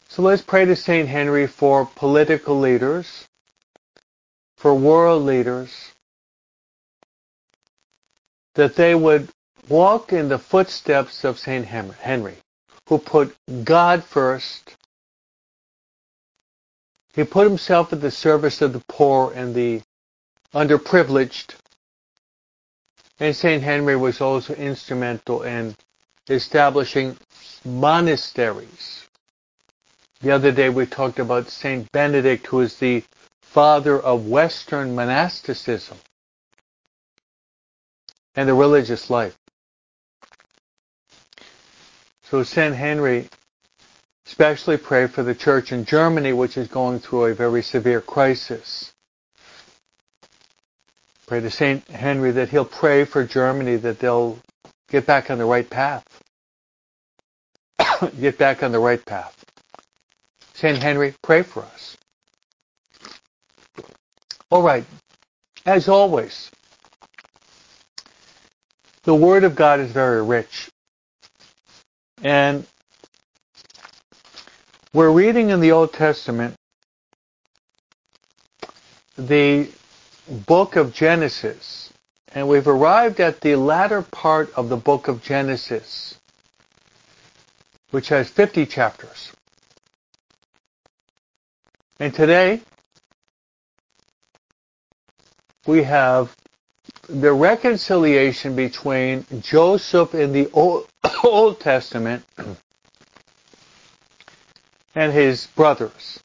So 0.07 0.21
let's 0.21 0.41
pray 0.41 0.63
to 0.63 0.75
St. 0.75 1.09
Henry 1.09 1.47
for 1.47 1.85
political 1.85 2.57
leaders, 2.57 3.27
for 4.55 4.73
world 4.73 5.23
leaders, 5.23 5.91
that 8.53 8.75
they 8.75 8.95
would 8.95 9.27
walk 9.67 10.13
in 10.13 10.29
the 10.29 10.39
footsteps 10.39 11.25
of 11.25 11.37
St. 11.37 11.65
Henry, 11.65 12.37
who 12.87 12.99
put 12.99 13.35
God 13.65 14.05
first. 14.05 14.77
He 17.15 17.23
put 17.23 17.47
himself 17.47 17.93
at 17.93 18.01
the 18.01 18.11
service 18.11 18.61
of 18.61 18.73
the 18.73 18.83
poor 18.89 19.31
and 19.33 19.55
the 19.55 19.81
underprivileged. 20.53 21.55
And 23.19 23.33
St. 23.33 23.63
Henry 23.63 23.95
was 23.95 24.19
also 24.19 24.53
instrumental 24.53 25.43
in 25.43 25.75
establishing 26.29 27.17
monasteries. 27.63 29.07
The 30.19 30.31
other 30.31 30.51
day 30.51 30.69
we 30.69 30.85
talked 30.85 31.19
about 31.19 31.49
Saint 31.49 31.89
Benedict, 31.93 32.47
who 32.47 32.59
is 32.59 32.77
the 32.77 33.03
father 33.41 33.97
of 33.97 34.27
Western 34.27 34.93
monasticism 34.93 35.97
and 38.35 38.49
the 38.49 38.53
religious 38.53 39.09
life. 39.09 39.37
So 42.23 42.43
Saint 42.43 42.75
Henry 42.75 43.29
especially 44.35 44.75
pray 44.75 45.07
for 45.07 45.23
the 45.23 45.33
church 45.33 45.71
in 45.71 45.85
Germany, 45.85 46.33
which 46.33 46.57
is 46.57 46.67
going 46.67 46.99
through 46.99 47.23
a 47.23 47.33
very 47.33 47.63
severe 47.63 48.01
crisis. 48.01 48.91
Pray 51.25 51.39
to 51.39 51.49
Saint 51.49 51.87
Henry 51.87 52.31
that 52.31 52.49
he'll 52.49 52.65
pray 52.65 53.05
for 53.05 53.23
Germany 53.23 53.77
that 53.77 53.99
they'll 53.99 54.37
get 54.89 55.05
back 55.05 55.31
on 55.31 55.37
the 55.37 55.45
right 55.45 55.69
path. 55.69 56.03
get 58.19 58.37
back 58.37 58.61
on 58.61 58.73
the 58.73 58.79
right 58.79 59.05
path. 59.05 59.41
St. 60.53 60.83
Henry, 60.83 61.15
pray 61.21 61.41
for 61.41 61.63
us. 61.63 61.95
All 64.51 64.63
right. 64.63 64.83
As 65.65 65.87
always, 65.87 66.51
the 69.03 69.15
Word 69.15 69.45
of 69.45 69.55
God 69.55 69.79
is 69.79 69.93
very 69.93 70.21
rich. 70.21 70.69
And 72.21 72.67
we're 74.95 75.11
reading 75.11 75.49
in 75.49 75.59
the 75.59 75.73
Old 75.73 75.91
Testament 75.91 76.55
the 79.17 79.69
book 80.47 80.77
of 80.77 80.93
Genesis, 80.93 81.91
and 82.33 82.47
we've 82.47 82.69
arrived 82.69 83.19
at 83.19 83.41
the 83.41 83.57
latter 83.57 84.01
part 84.01 84.53
of 84.55 84.69
the 84.69 84.77
book 84.77 85.09
of 85.09 85.21
Genesis 85.21 86.17
which 87.91 88.07
has 88.07 88.29
50 88.29 88.65
chapters. 88.67 89.33
And 91.99 92.13
today, 92.13 92.61
we 95.67 95.83
have 95.83 96.33
the 97.09 97.33
reconciliation 97.33 98.55
between 98.55 99.25
Joseph 99.41 100.15
in 100.15 100.31
the 100.31 100.49
Old, 100.53 100.87
Old 101.23 101.59
Testament 101.59 102.23
and 104.95 105.11
his 105.11 105.47
brothers. 105.47 106.19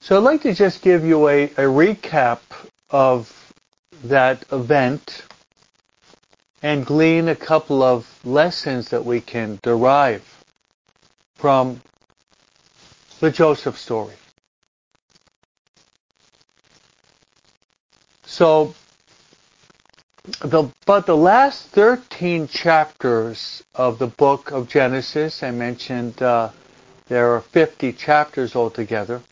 So 0.00 0.16
I'd 0.16 0.22
like 0.22 0.42
to 0.42 0.54
just 0.54 0.82
give 0.82 1.04
you 1.04 1.28
a, 1.28 1.44
a 1.44 1.66
recap 1.66 2.38
of 2.90 3.32
that 4.04 4.44
event 4.52 5.24
and 6.62 6.86
glean 6.86 7.28
a 7.28 7.34
couple 7.36 7.82
of 7.82 8.06
lessons 8.24 8.88
that 8.90 9.04
we 9.04 9.20
can 9.20 9.58
derive 9.62 10.22
from 11.34 11.80
the 13.20 13.30
Joseph 13.30 13.76
story. 13.78 14.14
So, 18.24 18.74
the, 20.40 20.70
but 20.84 21.06
the 21.06 21.16
last 21.16 21.68
13 21.68 22.48
chapters 22.48 23.62
of 23.74 23.98
the 23.98 24.08
book 24.08 24.50
of 24.50 24.68
Genesis, 24.68 25.42
I 25.42 25.50
mentioned 25.52 26.20
uh, 26.20 26.50
there 27.08 27.32
are 27.32 27.40
50 27.40 27.92
chapters 27.92 28.56
altogether, 28.56 29.22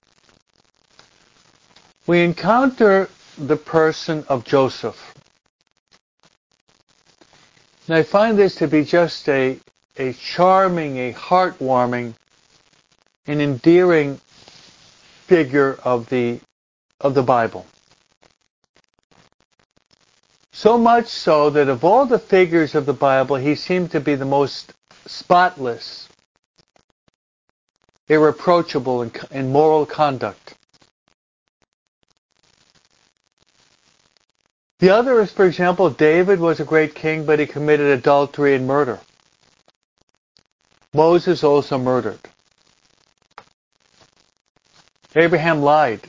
we 2.06 2.22
encounter 2.22 3.08
the 3.38 3.56
person 3.56 4.24
of 4.28 4.44
Joseph. 4.44 5.14
And 7.86 7.96
I 7.96 8.02
find 8.02 8.38
this 8.38 8.56
to 8.56 8.68
be 8.68 8.84
just 8.84 9.28
a, 9.28 9.58
a 9.96 10.12
charming, 10.14 10.98
a 10.98 11.12
heartwarming, 11.12 12.14
an 13.26 13.40
endearing 13.40 14.20
figure 15.26 15.78
of 15.84 16.08
the, 16.08 16.40
of 17.00 17.14
the 17.14 17.22
Bible. 17.22 17.66
So 20.52 20.78
much 20.78 21.08
so 21.08 21.50
that 21.50 21.68
of 21.68 21.84
all 21.84 22.06
the 22.06 22.18
figures 22.18 22.74
of 22.74 22.86
the 22.86 22.92
Bible, 22.92 23.36
he 23.36 23.54
seemed 23.54 23.90
to 23.90 24.00
be 24.00 24.14
the 24.14 24.24
most 24.24 24.72
spotless, 25.06 26.08
irreproachable 28.08 29.02
in, 29.02 29.12
in 29.30 29.52
moral 29.52 29.86
conduct. 29.86 30.54
The 34.80 34.90
other 34.90 35.20
is, 35.20 35.32
for 35.32 35.46
example, 35.46 35.88
David 35.88 36.40
was 36.40 36.60
a 36.60 36.64
great 36.64 36.94
king, 36.94 37.24
but 37.24 37.38
he 37.38 37.46
committed 37.46 37.86
adultery 37.86 38.54
and 38.54 38.66
murder. 38.66 39.00
Moses 40.92 41.42
also 41.42 41.78
murdered. 41.78 42.20
Abraham 45.16 45.62
lied. 45.62 46.00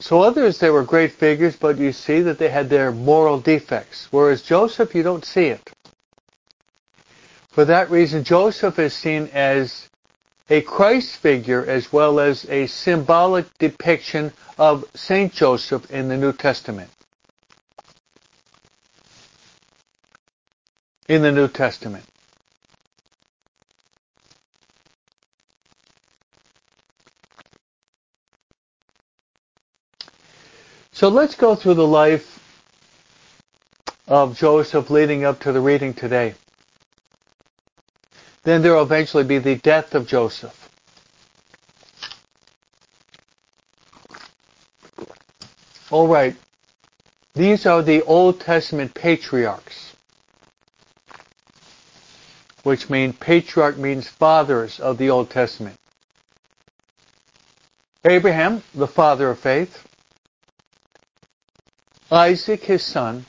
So 0.00 0.22
others, 0.22 0.58
they 0.58 0.70
were 0.70 0.84
great 0.84 1.12
figures, 1.12 1.56
but 1.56 1.76
you 1.76 1.92
see 1.92 2.20
that 2.20 2.38
they 2.38 2.48
had 2.48 2.70
their 2.70 2.92
moral 2.92 3.40
defects. 3.40 4.08
Whereas 4.10 4.42
Joseph, 4.42 4.94
you 4.94 5.02
don't 5.02 5.24
see 5.24 5.46
it. 5.46 5.70
For 7.58 7.64
that 7.64 7.90
reason, 7.90 8.22
Joseph 8.22 8.78
is 8.78 8.94
seen 8.94 9.30
as 9.32 9.88
a 10.48 10.60
Christ 10.60 11.16
figure 11.16 11.66
as 11.66 11.92
well 11.92 12.20
as 12.20 12.48
a 12.48 12.68
symbolic 12.68 13.46
depiction 13.58 14.32
of 14.56 14.84
Saint 14.94 15.32
Joseph 15.32 15.90
in 15.90 16.06
the 16.06 16.16
New 16.16 16.32
Testament. 16.32 16.88
In 21.08 21.22
the 21.22 21.32
New 21.32 21.48
Testament. 21.48 22.04
So 30.92 31.08
let's 31.08 31.34
go 31.34 31.56
through 31.56 31.74
the 31.74 31.84
life 31.84 32.38
of 34.06 34.38
Joseph 34.38 34.90
leading 34.90 35.24
up 35.24 35.40
to 35.40 35.50
the 35.50 35.60
reading 35.60 35.92
today. 35.92 36.36
Then 38.48 38.62
there 38.62 38.72
will 38.72 38.82
eventually 38.82 39.24
be 39.24 39.36
the 39.40 39.56
death 39.56 39.94
of 39.94 40.06
Joseph. 40.06 40.70
All 45.90 46.08
right. 46.08 46.34
These 47.34 47.66
are 47.66 47.82
the 47.82 48.00
Old 48.00 48.40
Testament 48.40 48.94
patriarchs, 48.94 49.94
which 52.62 52.88
mean 52.88 53.12
patriarch 53.12 53.76
means 53.76 54.08
fathers 54.08 54.80
of 54.80 54.96
the 54.96 55.10
Old 55.10 55.28
Testament. 55.28 55.76
Abraham, 58.06 58.62
the 58.74 58.88
father 58.88 59.28
of 59.28 59.40
faith. 59.40 59.86
Isaac, 62.10 62.64
his 62.64 62.82
son. 62.82 63.26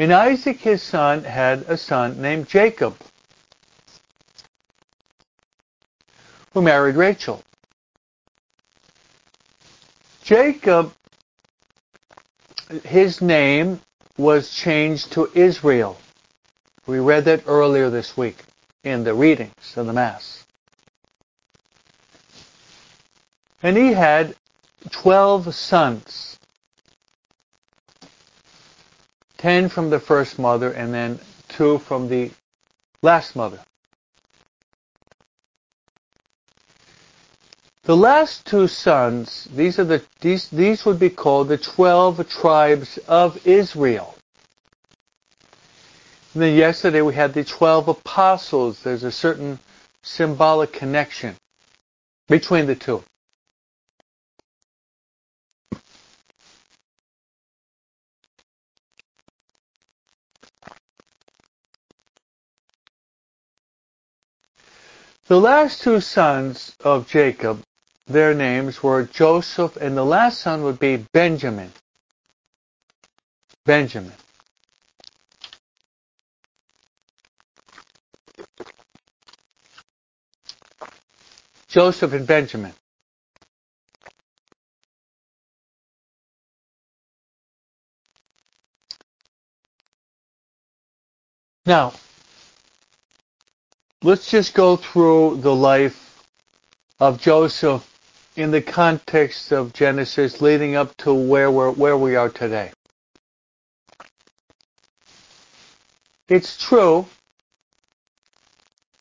And 0.00 0.14
Isaac, 0.14 0.60
his 0.60 0.82
son, 0.82 1.24
had 1.24 1.66
a 1.68 1.76
son 1.76 2.22
named 2.22 2.48
Jacob, 2.48 2.96
who 6.54 6.62
married 6.62 6.96
Rachel. 6.96 7.42
Jacob, 10.24 10.94
his 12.82 13.20
name 13.20 13.82
was 14.16 14.48
changed 14.54 15.12
to 15.12 15.30
Israel. 15.34 15.98
We 16.86 16.98
read 16.98 17.26
that 17.26 17.42
earlier 17.46 17.90
this 17.90 18.16
week 18.16 18.38
in 18.82 19.04
the 19.04 19.12
readings 19.12 19.76
of 19.76 19.84
the 19.84 19.92
Mass. 19.92 20.46
And 23.62 23.76
he 23.76 23.92
had 23.92 24.34
12 24.92 25.54
sons. 25.54 26.29
10 29.40 29.70
from 29.70 29.88
the 29.88 29.98
first 29.98 30.38
mother 30.38 30.70
and 30.70 30.92
then 30.92 31.18
2 31.48 31.78
from 31.78 32.08
the 32.08 32.30
last 33.02 33.34
mother. 33.34 33.58
The 37.84 37.96
last 37.96 38.44
two 38.44 38.68
sons, 38.68 39.48
these 39.54 39.78
are 39.78 39.84
the 39.84 40.02
these 40.20 40.48
these 40.50 40.84
would 40.84 40.98
be 40.98 41.08
called 41.08 41.48
the 41.48 41.56
12 41.56 42.28
tribes 42.28 42.98
of 43.08 43.46
Israel. 43.46 44.14
And 46.34 46.42
then 46.42 46.54
yesterday 46.54 47.00
we 47.00 47.14
had 47.14 47.32
the 47.32 47.42
12 47.42 47.88
apostles. 47.88 48.82
There's 48.82 49.04
a 49.04 49.10
certain 49.10 49.58
symbolic 50.02 50.74
connection 50.74 51.34
between 52.28 52.66
the 52.66 52.76
two. 52.76 53.02
The 65.30 65.38
last 65.38 65.82
two 65.82 66.00
sons 66.00 66.74
of 66.80 67.08
Jacob, 67.08 67.62
their 68.08 68.34
names 68.34 68.82
were 68.82 69.04
Joseph, 69.04 69.76
and 69.76 69.96
the 69.96 70.04
last 70.04 70.40
son 70.40 70.64
would 70.64 70.80
be 70.80 70.96
Benjamin. 71.12 71.70
Benjamin. 73.64 74.12
Joseph 81.68 82.12
and 82.12 82.26
Benjamin. 82.26 82.72
Now, 91.64 91.92
let's 94.02 94.30
just 94.30 94.54
go 94.54 94.76
through 94.76 95.36
the 95.42 95.54
life 95.54 96.24
of 96.98 97.20
Joseph 97.20 97.86
in 98.36 98.50
the 98.50 98.62
context 98.62 99.52
of 99.52 99.72
Genesis 99.72 100.40
leading 100.40 100.74
up 100.74 100.96
to 100.98 101.12
where 101.12 101.50
we're, 101.50 101.70
where 101.70 101.96
we 101.96 102.16
are 102.16 102.30
today. 102.30 102.70
It's 106.28 106.56
true 106.56 107.06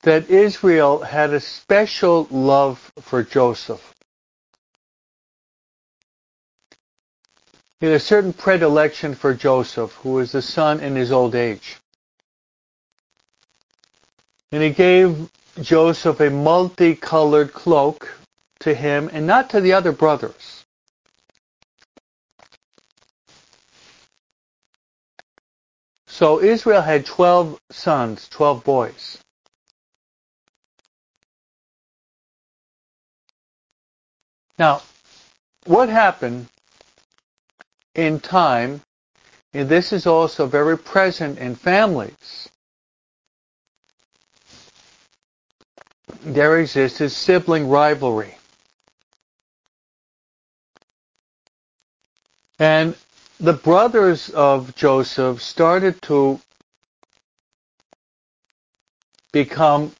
that 0.02 0.30
Israel 0.30 1.02
had 1.02 1.34
a 1.34 1.40
special 1.40 2.28
love 2.32 2.92
for 3.02 3.24
Joseph. 3.24 3.94
He 7.80 7.86
had 7.86 7.96
a 7.96 8.00
certain 8.00 8.34
predilection 8.34 9.16
for 9.16 9.34
Joseph, 9.34 9.94
who 9.96 10.14
was 10.14 10.34
the 10.34 10.42
son 10.42 10.82
in 10.82 10.96
his 10.96 11.12
old 11.12 11.36
age. 11.36 11.78
And 14.52 14.64
he 14.64 14.72
gave 14.72 15.30
Joseph 15.62 16.20
a 16.20 16.30
multicolored 16.30 17.54
cloak 17.54 18.10
to 18.62 18.74
him 18.74 19.10
and 19.14 19.28
not 19.28 19.50
to 19.52 19.62
the 19.62 19.74
other 19.74 19.92
brothers. 19.92 20.66
So 26.08 26.42
Israel 26.42 26.82
had 26.82 27.06
12 27.06 27.60
sons, 27.72 28.28
12 28.30 28.64
boys. 28.64 29.18
Now, 34.58 34.82
what 35.66 35.88
happened 35.88 36.48
in 37.96 38.20
time, 38.20 38.82
and 39.54 39.70
this 39.70 39.94
is 39.94 40.06
also 40.06 40.46
very 40.46 40.78
present 40.78 41.40
in 41.40 41.56
families, 41.56 42.50
there 46.22 46.60
existed 46.60 47.10
sibling 47.10 47.70
rivalry. 47.70 48.36
And 52.60 52.96
the 53.40 53.54
brothers 53.54 54.30
of 54.30 54.76
Joseph 54.76 55.42
started 55.42 56.02
to 56.04 56.40
become 59.32 59.94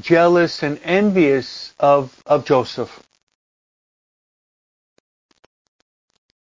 jealous 0.00 0.62
and 0.62 0.80
envious 0.84 1.74
of, 1.78 2.22
of 2.26 2.44
Joseph 2.46 3.02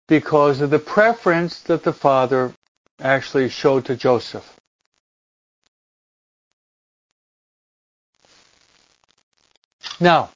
because 0.08 0.62
of 0.62 0.69
the 0.71 0.80
preference 0.80 1.62
that 1.62 1.84
the 1.84 1.93
father 1.93 2.54
actually 2.99 3.49
showed 3.49 3.86
to 3.86 3.95
Joseph. 3.95 4.54
Now, 9.99 10.29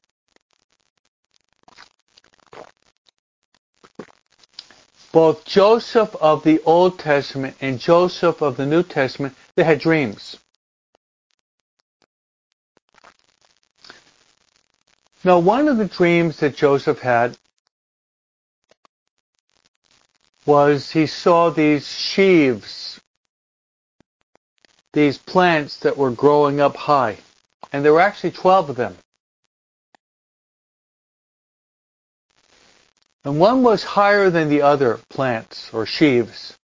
both 5.12 5.43
Joseph 5.45 6.15
of 6.15 6.43
the 6.43 6.62
Old 6.62 7.00
Testament 7.00 7.58
and 7.60 7.80
Joseph 7.80 8.41
of 8.41 8.58
the 8.58 8.65
New 8.65 8.84
Testament, 8.84 9.36
they 9.56 9.63
had 9.63 9.80
dreams. 9.80 10.38
Now, 15.24 15.39
one 15.39 15.67
of 15.67 15.78
the 15.78 15.86
dreams 15.86 16.38
that 16.39 16.56
Joseph 16.56 17.00
had 17.00 17.38
was 20.45 20.91
he 20.91 21.06
saw 21.06 21.50
these 21.50 21.86
sheaves, 21.86 23.02
these 24.93 25.17
plants 25.17 25.78
that 25.80 25.98
were 25.98 26.12
growing 26.12 26.62
up 26.62 26.78
high. 26.78 27.17
And 27.74 27.84
there 27.84 27.93
were 27.93 28.00
actually 28.00 28.32
12 28.32 28.69
of 28.69 28.76
them. 28.78 28.98
And 33.25 33.39
one 33.39 33.63
was 33.63 33.84
higher 33.84 34.29
than 34.29 34.49
the 34.49 34.62
other 34.62 34.99
plants 35.10 35.73
or 35.73 35.86
sheaves. 35.86 36.58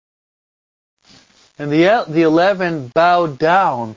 And 1.59 1.71
the, 1.71 2.05
the 2.09 2.23
11 2.23 2.89
bowed 2.95 3.39
down, 3.39 3.97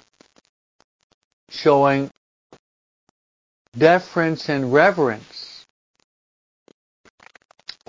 showing 1.50 2.10
deference 3.78 4.50
and 4.50 4.74
reverence 4.74 5.66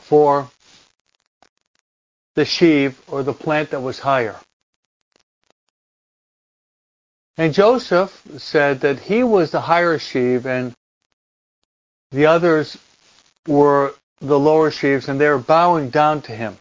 for 0.00 0.50
the 2.34 2.44
sheave 2.44 3.00
or 3.08 3.22
the 3.22 3.32
plant 3.32 3.70
that 3.70 3.80
was 3.80 3.98
higher. 3.98 4.36
And 7.36 7.54
Joseph 7.54 8.22
said 8.38 8.80
that 8.80 8.98
he 9.00 9.22
was 9.22 9.50
the 9.50 9.60
higher 9.60 9.98
sheave 9.98 10.46
and 10.46 10.74
the 12.10 12.26
others 12.26 12.76
were 13.46 13.94
the 14.20 14.38
lower 14.38 14.70
sheaves 14.70 15.08
and 15.08 15.20
they 15.20 15.28
were 15.28 15.38
bowing 15.38 15.90
down 15.90 16.22
to 16.22 16.32
him. 16.32 16.56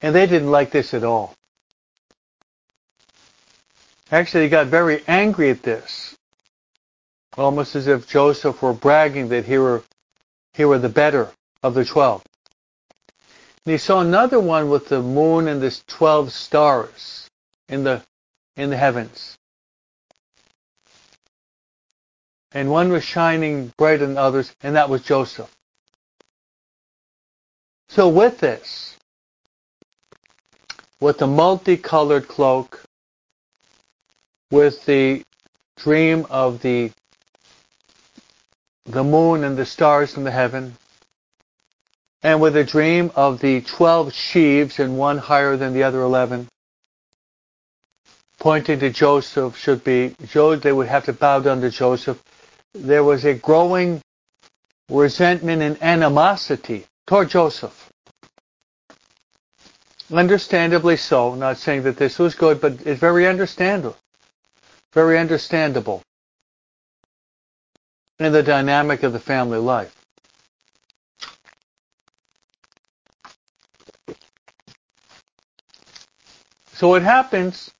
And 0.00 0.14
they 0.14 0.26
didn't 0.26 0.50
like 0.50 0.70
this 0.70 0.94
at 0.94 1.04
all. 1.04 1.34
Actually, 4.10 4.44
they 4.44 4.48
got 4.48 4.66
very 4.66 5.02
angry 5.06 5.50
at 5.50 5.62
this. 5.62 6.16
Almost 7.36 7.76
as 7.76 7.86
if 7.86 8.08
Joseph 8.08 8.60
were 8.60 8.72
bragging 8.72 9.28
that 9.28 9.44
he 9.44 9.58
were, 9.58 9.84
he 10.54 10.64
were 10.64 10.78
the 10.78 10.88
better 10.88 11.30
of 11.62 11.74
the 11.74 11.84
twelve. 11.84 12.22
And 13.64 13.72
he 13.72 13.78
saw 13.78 14.00
another 14.00 14.40
one 14.40 14.70
with 14.70 14.88
the 14.88 15.02
moon 15.02 15.46
and 15.46 15.60
the 15.60 15.78
twelve 15.86 16.32
stars 16.32 17.28
in 17.68 17.84
the, 17.84 18.02
in 18.56 18.70
the 18.70 18.76
heavens. 18.76 19.36
And 22.52 22.70
one 22.70 22.90
was 22.90 23.04
shining 23.04 23.72
brighter 23.76 24.06
than 24.06 24.18
others, 24.18 24.52
and 24.62 24.74
that 24.74 24.88
was 24.88 25.02
Joseph. 25.02 25.50
So 27.88 28.08
with 28.08 28.38
this, 28.38 28.96
with 31.00 31.18
the 31.18 31.26
multicolored 31.26 32.26
cloak, 32.28 32.82
with 34.50 34.84
the 34.84 35.22
dream 35.76 36.26
of 36.28 36.60
the 36.62 36.90
the 38.84 39.04
moon 39.04 39.44
and 39.44 39.56
the 39.56 39.66
stars 39.66 40.16
in 40.16 40.24
the 40.24 40.30
heaven, 40.32 40.76
and 42.22 42.40
with 42.40 42.56
a 42.56 42.64
dream 42.64 43.12
of 43.14 43.40
the 43.40 43.60
twelve 43.60 44.12
sheaves 44.12 44.80
and 44.80 44.98
one 44.98 45.18
higher 45.18 45.56
than 45.56 45.72
the 45.72 45.84
other 45.84 46.00
eleven, 46.00 46.48
pointing 48.40 48.80
to 48.80 48.90
Joseph 48.90 49.56
should 49.56 49.84
be, 49.84 50.08
they 50.08 50.72
would 50.72 50.88
have 50.88 51.04
to 51.04 51.12
bow 51.12 51.38
down 51.38 51.60
to 51.60 51.70
Joseph. 51.70 52.20
There 52.74 53.04
was 53.04 53.24
a 53.24 53.34
growing 53.34 54.00
resentment 54.88 55.62
and 55.62 55.82
animosity 55.82 56.86
toward 57.06 57.30
Joseph. 57.30 57.90
Understandably 60.12 60.96
so, 60.96 61.34
not 61.34 61.56
saying 61.56 61.82
that 61.82 61.96
this 61.96 62.18
was 62.18 62.34
good, 62.34 62.60
but 62.60 62.84
it's 62.86 63.00
very 63.00 63.26
understandable. 63.26 63.96
Very 64.92 65.18
understandable 65.18 66.02
in 68.18 68.32
the 68.32 68.42
dynamic 68.42 69.02
of 69.02 69.12
the 69.12 69.20
family 69.20 69.58
life. 69.58 69.94
So 76.74 76.88
what 76.88 77.02
happens 77.02 77.70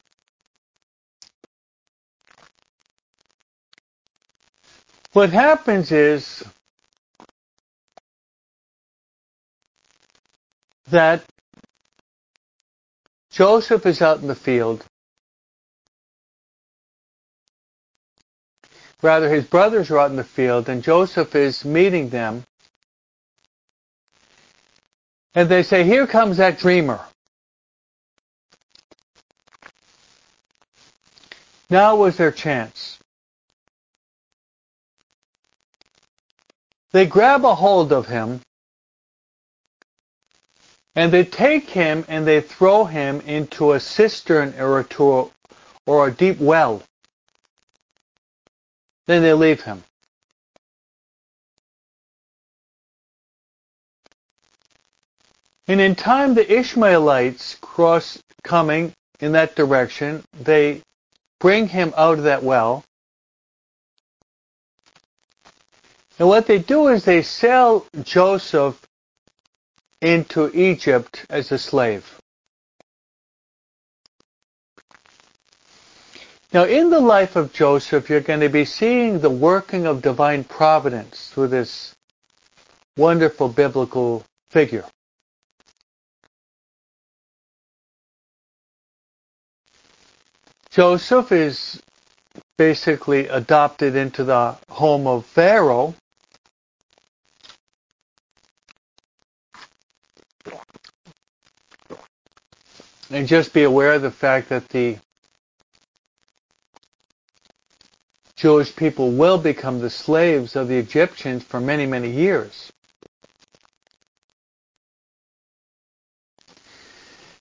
what 5.13 5.31
happens 5.31 5.91
is 5.93 6.43
that 10.91 11.25
Joseph 13.31 13.87
is 13.87 14.03
out 14.03 14.21
in 14.21 14.29
the 14.29 14.35
field. 14.35 14.85
Rather, 19.03 19.31
his 19.31 19.45
brothers 19.47 19.91
are 19.91 19.99
out 19.99 20.11
in 20.11 20.17
the 20.17 20.25
field, 20.25 20.69
and 20.69 20.83
Joseph 20.83 21.35
is 21.35 21.65
meeting 21.65 22.11
them. 22.11 22.45
And 25.35 25.49
they 25.49 25.63
say, 25.63 25.85
Here 25.85 26.07
comes 26.07 26.37
that 26.37 26.59
dreamer. 26.59 27.01
Now 31.71 31.97
was 31.97 32.17
their 32.17 32.33
chance. 32.33 33.00
They 36.93 37.07
grab 37.07 37.45
a 37.45 37.55
hold 37.55 37.93
of 37.93 38.07
him 38.07 38.41
and 40.97 41.13
they 41.13 41.25
take 41.25 41.71
him 41.71 42.05
and 42.09 42.27
they 42.27 42.41
throw 42.41 42.85
him 42.85 43.21
into 43.21 43.73
a 43.73 43.81
cistern 43.81 44.55
or 44.59 44.81
a, 44.81 45.31
or 45.87 46.09
a 46.09 46.13
deep 46.13 46.39
well. 46.39 46.83
Then 49.07 49.23
they 49.23 49.33
leave 49.33 49.63
him. 49.63 49.85
And 55.69 55.81
in 55.81 55.95
time, 55.95 56.35
the 56.35 56.53
Ishmaelites 56.53 57.57
cross 57.61 58.19
coming 58.43 58.93
in 59.21 59.33
that 59.33 59.55
direction. 59.55 60.25
They 60.33 60.83
bring 61.39 61.69
him 61.69 61.95
out 61.97 62.19
of 62.19 62.25
that 62.25 62.43
well. 62.43 62.85
And 66.21 66.29
what 66.29 66.47
they 66.47 66.59
do 66.59 66.89
is 66.89 67.07
they 67.07 67.23
sell 67.23 67.87
Joseph 68.03 68.79
into 70.03 70.51
Egypt 70.53 71.25
as 71.31 71.51
a 71.51 71.57
slave. 71.57 72.21
Now, 76.53 76.65
in 76.65 76.91
the 76.91 77.01
life 77.01 77.37
of 77.37 77.55
Joseph, 77.55 78.11
you're 78.11 78.21
going 78.21 78.41
to 78.41 78.51
be 78.51 78.67
seeing 78.67 79.21
the 79.21 79.31
working 79.31 79.87
of 79.87 80.03
divine 80.03 80.45
providence 80.45 81.31
through 81.31 81.49
this 81.49 81.95
wonderful 82.99 83.49
biblical 83.49 84.23
figure. 84.51 84.85
Joseph 90.69 91.33
is 91.33 91.81
basically 92.59 93.27
adopted 93.29 93.97
into 93.97 94.23
the 94.23 94.59
home 94.69 95.07
of 95.07 95.25
Pharaoh. 95.25 95.95
And 103.11 103.27
just 103.27 103.53
be 103.53 103.65
aware 103.65 103.95
of 103.95 104.03
the 104.03 104.11
fact 104.13 104.51
that 104.51 104.69
the 104.69 104.97
Jewish 108.37 108.75
people 108.75 109.11
will 109.11 109.37
become 109.37 109.81
the 109.81 109.91
slaves 109.91 110.55
of 110.55 110.69
the 110.69 110.79
Egyptians 110.79 111.43
for 111.43 111.61
many, 111.61 111.87
many 111.87 112.11
years. 112.11 112.71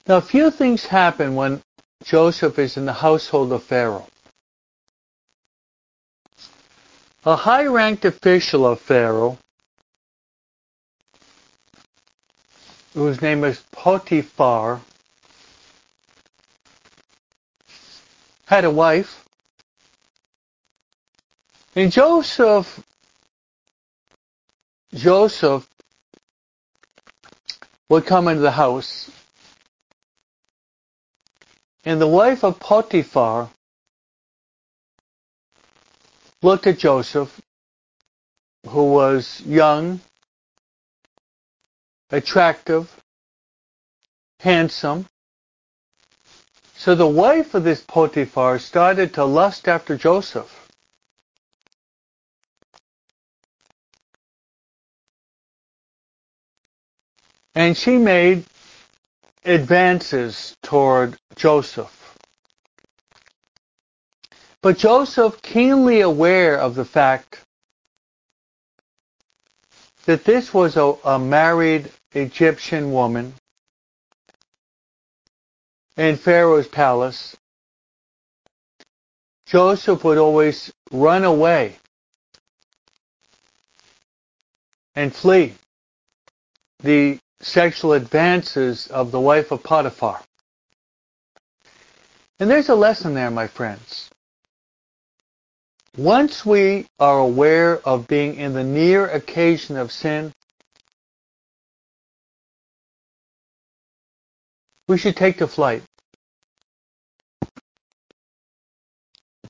Now, 0.08 0.18
a 0.18 0.22
few 0.22 0.50
things 0.50 0.86
happen 0.86 1.36
when 1.36 1.62
Joseph 2.04 2.58
is 2.58 2.76
in 2.76 2.86
the 2.86 2.94
household 2.94 3.52
of 3.52 3.64
Pharaoh. 3.64 4.08
A 7.26 7.36
high-ranked 7.36 8.06
official 8.06 8.66
of 8.66 8.82
Pharaoh, 8.82 9.38
whose 12.96 13.22
name 13.22 13.44
is 13.44 13.62
Potiphar, 13.72 14.82
had 18.50 18.66
a 18.66 18.72
wife, 18.72 19.24
and 21.76 21.92
Joseph, 21.92 22.84
Joseph 24.94 25.68
would 27.90 28.06
come 28.06 28.28
into 28.28 28.42
the 28.42 28.52
house 28.52 29.12
and 31.86 32.02
the 32.02 32.08
wife 32.08 32.44
of 32.44 32.60
Potiphar 32.60 33.50
looked 36.42 36.68
at 36.68 36.78
Joseph, 36.78 37.42
who 38.68 38.92
was 38.92 39.42
young, 39.46 40.00
attractive, 42.12 42.92
handsome. 44.40 45.08
So 46.80 46.96
the 46.96 47.06
wife 47.06 47.56
of 47.56 47.66
this 47.66 47.82
Potiphar 47.82 48.58
started 48.58 49.16
to 49.16 49.26
lust 49.26 49.68
after 49.68 49.98
Joseph. 49.98 50.70
And 57.54 57.76
she 57.76 57.98
made 57.98 58.46
advances 59.44 60.56
toward 60.64 61.18
Joseph. 61.36 62.18
But 64.62 64.78
Joseph, 64.78 65.42
keenly 65.42 66.00
aware 66.00 66.58
of 66.58 66.76
the 66.76 66.86
fact 66.86 67.42
that 70.06 70.24
this 70.24 70.54
was 70.54 70.78
a, 70.78 70.96
a 71.04 71.20
married 71.20 71.92
Egyptian 72.14 72.94
woman 72.94 73.34
in 76.00 76.16
Pharaoh's 76.16 76.68
palace, 76.70 77.36
Joseph 79.46 80.02
would 80.06 80.18
always 80.18 80.72
run 80.92 81.26
away 81.26 81.76
and 84.96 85.14
flee 85.14 85.56
the 86.82 87.20
sexual 87.42 87.92
advances 87.92 88.88
of 88.88 89.12
the 89.12 89.20
wife 89.20 89.52
of 89.52 89.62
Potiphar. 89.62 90.22
And 92.40 92.50
there's 92.50 92.70
a 92.70 92.76
lesson 92.76 93.14
there, 93.14 93.30
my 93.30 93.48
friends. 93.48 94.10
Once 95.98 96.46
we 96.46 96.88
are 96.98 97.20
aware 97.20 97.78
of 97.80 98.08
being 98.08 98.36
in 98.36 98.54
the 98.54 98.64
near 98.64 99.06
occasion 99.08 99.76
of 99.76 99.92
sin, 99.92 100.32
we 104.90 104.98
should 104.98 105.16
take 105.16 105.38
to 105.38 105.48
flight. 105.48 105.84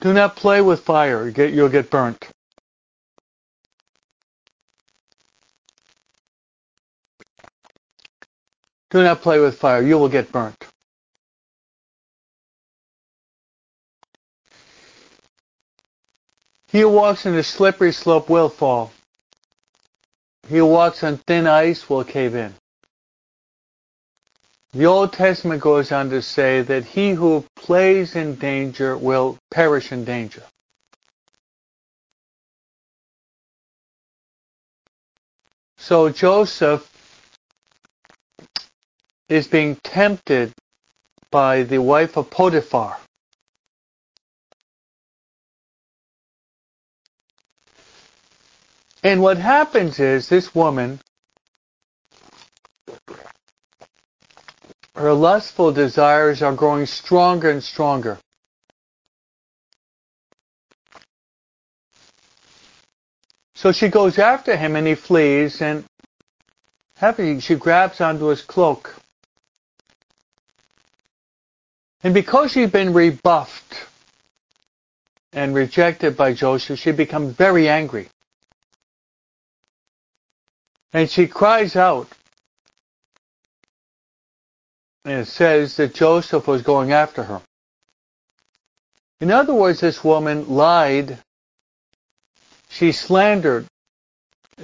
Do 0.01 0.13
not 0.13 0.35
play 0.35 0.61
with 0.61 0.81
fire, 0.81 1.29
you'll 1.29 1.69
get 1.69 1.89
burnt. 1.89 2.29
Do 8.91 9.01
not 9.01 9.21
play 9.21 9.39
with 9.39 9.57
fire, 9.57 9.81
you 9.81 9.97
will 9.97 10.09
get 10.09 10.29
burnt. 10.29 10.57
He 16.67 16.81
who 16.81 16.89
walks 16.89 17.25
in 17.25 17.33
a 17.35 17.43
slippery 17.43 17.93
slope 17.93 18.29
will 18.29 18.49
fall. 18.49 18.91
He 20.49 20.57
who 20.57 20.65
walks 20.65 21.03
on 21.03 21.17
thin 21.17 21.47
ice 21.47 21.89
will 21.89 22.03
cave 22.03 22.35
in. 22.35 22.53
The 24.71 24.85
Old 24.85 25.13
Testament 25.13 25.61
goes 25.61 25.91
on 25.91 26.11
to 26.11 26.21
say 26.21 26.61
that 26.61 26.85
he 26.85 27.11
who 27.11 27.43
plays 27.55 28.15
in 28.15 28.35
danger 28.35 28.95
will 28.95 29.37
perish 29.49 29.91
in 29.91 30.05
danger. 30.05 30.43
So 35.77 36.09
Joseph 36.09 36.87
is 39.27 39.47
being 39.47 39.75
tempted 39.77 40.53
by 41.31 41.63
the 41.63 41.79
wife 41.79 42.15
of 42.17 42.29
Potiphar. 42.29 42.97
And 49.03 49.21
what 49.21 49.37
happens 49.37 49.99
is 49.99 50.29
this 50.29 50.53
woman, 50.53 50.99
her 54.99 55.13
lustful 55.13 55.71
desires 55.71 56.41
are 56.41 56.53
growing 56.53 56.85
stronger 56.85 57.49
and 57.49 57.63
stronger. 57.63 58.19
So 63.55 63.71
she 63.71 63.87
goes 63.87 64.19
after 64.19 64.55
him 64.55 64.75
and 64.75 64.85
he 64.85 64.95
flees 64.95 65.61
and 65.61 65.85
she 67.41 67.55
grabs 67.55 68.01
onto 68.01 68.25
his 68.25 68.41
cloak 68.41 68.99
and 72.03 72.13
because 72.13 72.51
she'd 72.51 72.71
been 72.71 72.93
rebuffed 72.93 73.87
and 75.33 75.53
rejected 75.53 76.15
by 76.15 76.33
Joseph, 76.33 76.79
she 76.79 76.91
becomes 76.91 77.35
very 77.35 77.67
angry. 77.67 78.09
And 80.93 81.09
she 81.09 81.27
cries 81.27 81.75
out. 81.75 82.07
And 85.05 85.21
it 85.21 85.27
says 85.27 85.77
that 85.77 85.93
Joseph 85.93 86.47
was 86.47 86.61
going 86.61 86.91
after 86.91 87.23
her. 87.23 87.41
In 89.21 89.31
other 89.31 89.53
words, 89.53 89.79
this 89.79 90.03
woman 90.03 90.47
lied. 90.47 91.17
She 92.69 92.91
slandered. 92.91 93.65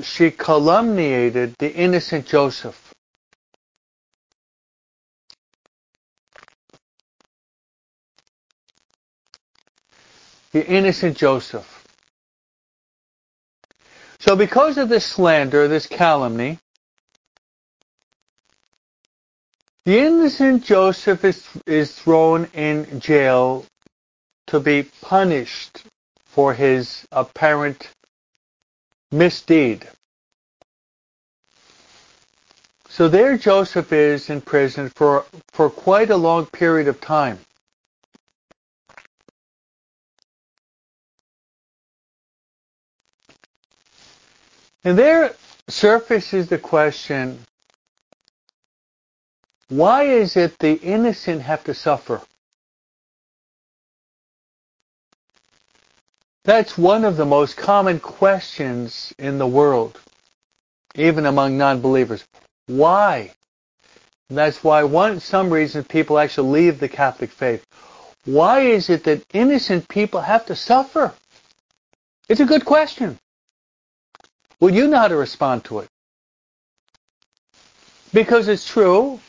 She 0.01 0.31
calumniated 0.31 1.55
the 1.57 1.73
innocent 1.73 2.25
Joseph. 2.25 2.85
the 10.55 10.65
innocent 10.65 11.17
Joseph. 11.17 11.85
So 14.19 14.37
because 14.37 14.77
of 14.77 14.87
this 14.87 15.05
slander, 15.05 15.67
this 15.67 15.85
calumny, 15.85 16.59
the 19.85 19.99
innocent 19.99 20.63
Joseph 20.65 21.23
is, 21.23 21.47
is 21.67 21.93
thrown 21.93 22.45
in 22.53 22.99
jail 22.99 23.65
to 24.47 24.59
be 24.59 24.83
punished 25.01 25.83
for 26.25 26.53
his 26.53 27.05
apparent 27.11 27.89
misdeed. 29.11 29.87
So 32.89 33.09
there 33.09 33.37
Joseph 33.37 33.91
is 33.93 34.29
in 34.29 34.41
prison 34.41 34.89
for, 34.89 35.25
for 35.51 35.69
quite 35.69 36.09
a 36.09 36.17
long 36.17 36.45
period 36.45 36.87
of 36.87 36.99
time. 37.01 37.39
And 44.83 44.97
there 44.97 45.35
surfaces 45.67 46.47
the 46.47 46.57
question, 46.57 47.39
why 49.69 50.03
is 50.03 50.37
it 50.37 50.59
the 50.59 50.73
innocent 50.73 51.41
have 51.41 51.63
to 51.63 51.73
suffer? 51.73 52.21
That's 56.43 56.77
one 56.77 57.03
of 57.03 57.17
the 57.17 57.25
most 57.25 57.57
common 57.57 57.99
questions 57.99 59.13
in 59.17 59.39
the 59.39 59.47
world, 59.47 59.99
even 60.93 61.25
among 61.25 61.57
non-believers. 61.57 62.23
Why? 62.67 63.31
And 64.29 64.37
that's 64.37 64.63
why 64.63 64.83
one, 64.83 65.19
some 65.19 65.51
reason 65.51 65.83
people 65.83 66.19
actually 66.19 66.49
leave 66.49 66.79
the 66.79 66.87
Catholic 66.87 67.31
faith. 67.31 67.65
Why 68.25 68.61
is 68.61 68.89
it 68.89 69.03
that 69.05 69.25
innocent 69.33 69.87
people 69.87 70.21
have 70.21 70.45
to 70.47 70.55
suffer? 70.55 71.13
It's 72.29 72.39
a 72.39 72.45
good 72.45 72.65
question. 72.65 73.19
Will 74.59 74.71
you 74.71 74.87
know 74.87 74.97
how 74.97 75.07
to 75.07 75.15
respond 75.15 75.63
to 75.65 75.79
it? 75.79 75.89
Because 78.13 78.47
it's 78.47 78.67
true. 78.67 79.19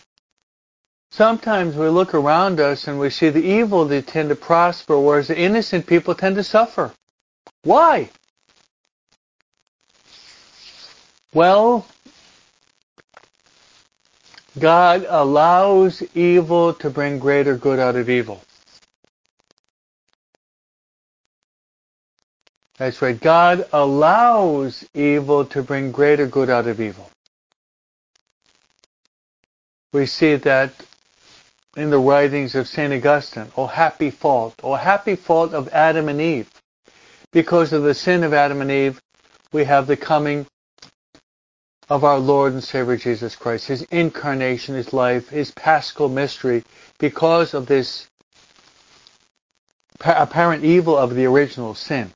Sometimes 1.16 1.74
we 1.76 1.88
look 1.88 2.12
around 2.12 2.61
us 2.61 2.87
and 2.88 3.00
we 3.00 3.09
see 3.09 3.31
the 3.31 3.42
evil 3.42 3.87
they 3.87 4.02
tend 4.02 4.29
to 4.29 4.37
prosper, 4.37 5.00
whereas 5.00 5.29
the 5.29 5.38
innocent 5.38 5.87
people 5.87 6.14
tend 6.14 6.37
to 6.37 6.44
suffer. 6.44 6.92
Why? 7.62 8.10
Well, 11.33 11.87
God 14.58 15.06
allows 15.08 16.02
evil 16.14 16.75
to 16.75 16.90
bring 16.90 17.19
greater 17.19 17.56
good 17.56 17.79
out 17.79 17.96
of 17.96 18.10
evil. 18.10 18.42
That's 22.77 23.00
right. 23.00 23.19
God 23.19 23.67
allows 23.73 24.85
evil 24.92 25.46
to 25.46 25.62
bring 25.62 25.92
greater 25.92 26.27
good 26.27 26.50
out 26.50 26.67
of 26.67 26.79
evil. 26.79 27.10
We 29.94 30.04
see 30.04 30.35
that 30.35 30.75
in 31.77 31.90
the 31.90 31.98
writings 31.98 32.54
of 32.54 32.66
St. 32.66 32.92
Augustine. 32.92 33.52
Oh, 33.56 33.66
happy 33.66 34.10
fault. 34.10 34.54
Oh, 34.62 34.74
happy 34.74 35.14
fault 35.14 35.52
of 35.52 35.68
Adam 35.68 36.08
and 36.08 36.20
Eve. 36.20 36.50
Because 37.33 37.72
of 37.72 37.83
the 37.83 37.94
sin 37.94 38.24
of 38.24 38.33
Adam 38.33 38.62
and 38.62 38.70
Eve, 38.70 39.00
we 39.52 39.64
have 39.64 39.87
the 39.87 39.96
coming 39.96 40.46
of 41.88 42.02
our 42.02 42.18
Lord 42.18 42.54
and 42.54 42.64
Savior 42.64 42.96
Jesus 42.96 43.37
Christ, 43.37 43.68
His 43.68 43.83
incarnation, 43.83 44.74
His 44.74 44.92
life, 44.92 45.29
His 45.29 45.50
paschal 45.52 46.08
mystery, 46.08 46.64
because 46.98 47.54
of 47.54 47.66
this 47.66 48.08
apparent 50.00 50.64
evil 50.64 50.96
of 50.96 51.14
the 51.14 51.27
original 51.27 51.74
sin. 51.74 52.10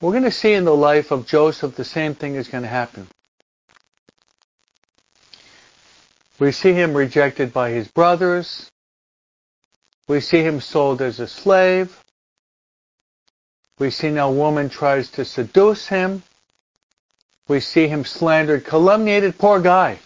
We're 0.00 0.12
going 0.12 0.24
to 0.24 0.30
see 0.30 0.52
in 0.52 0.64
the 0.64 0.76
life 0.76 1.10
of 1.10 1.26
Joseph 1.26 1.74
the 1.74 1.84
same 1.84 2.14
thing 2.14 2.34
is 2.34 2.48
going 2.48 2.62
to 2.62 2.68
happen. 2.68 3.08
We 6.38 6.52
see 6.52 6.72
him 6.72 6.94
rejected 6.94 7.52
by 7.52 7.70
his 7.70 7.88
brothers. 7.88 8.70
We 10.08 10.20
see 10.20 10.42
him 10.42 10.60
sold 10.60 11.00
as 11.00 11.20
a 11.20 11.28
slave. 11.28 12.02
We 13.78 13.90
see 13.90 14.10
now 14.10 14.30
woman 14.30 14.68
tries 14.68 15.10
to 15.12 15.24
seduce 15.24 15.88
him. 15.88 16.22
We 17.46 17.60
see 17.60 17.88
him 17.88 18.04
slandered, 18.04 18.64
calumniated, 18.64 19.38
poor 19.38 19.60
guy. 19.60 19.98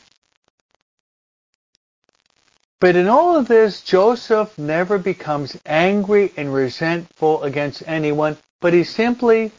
But 2.80 2.94
in 2.94 3.08
all 3.08 3.36
of 3.36 3.48
this, 3.48 3.80
Joseph 3.82 4.56
never 4.58 4.98
becomes 4.98 5.56
angry 5.66 6.32
and 6.36 6.52
resentful 6.52 7.42
against 7.42 7.82
anyone, 7.86 8.36
but 8.60 8.72
he 8.72 8.84
simply 8.84 9.50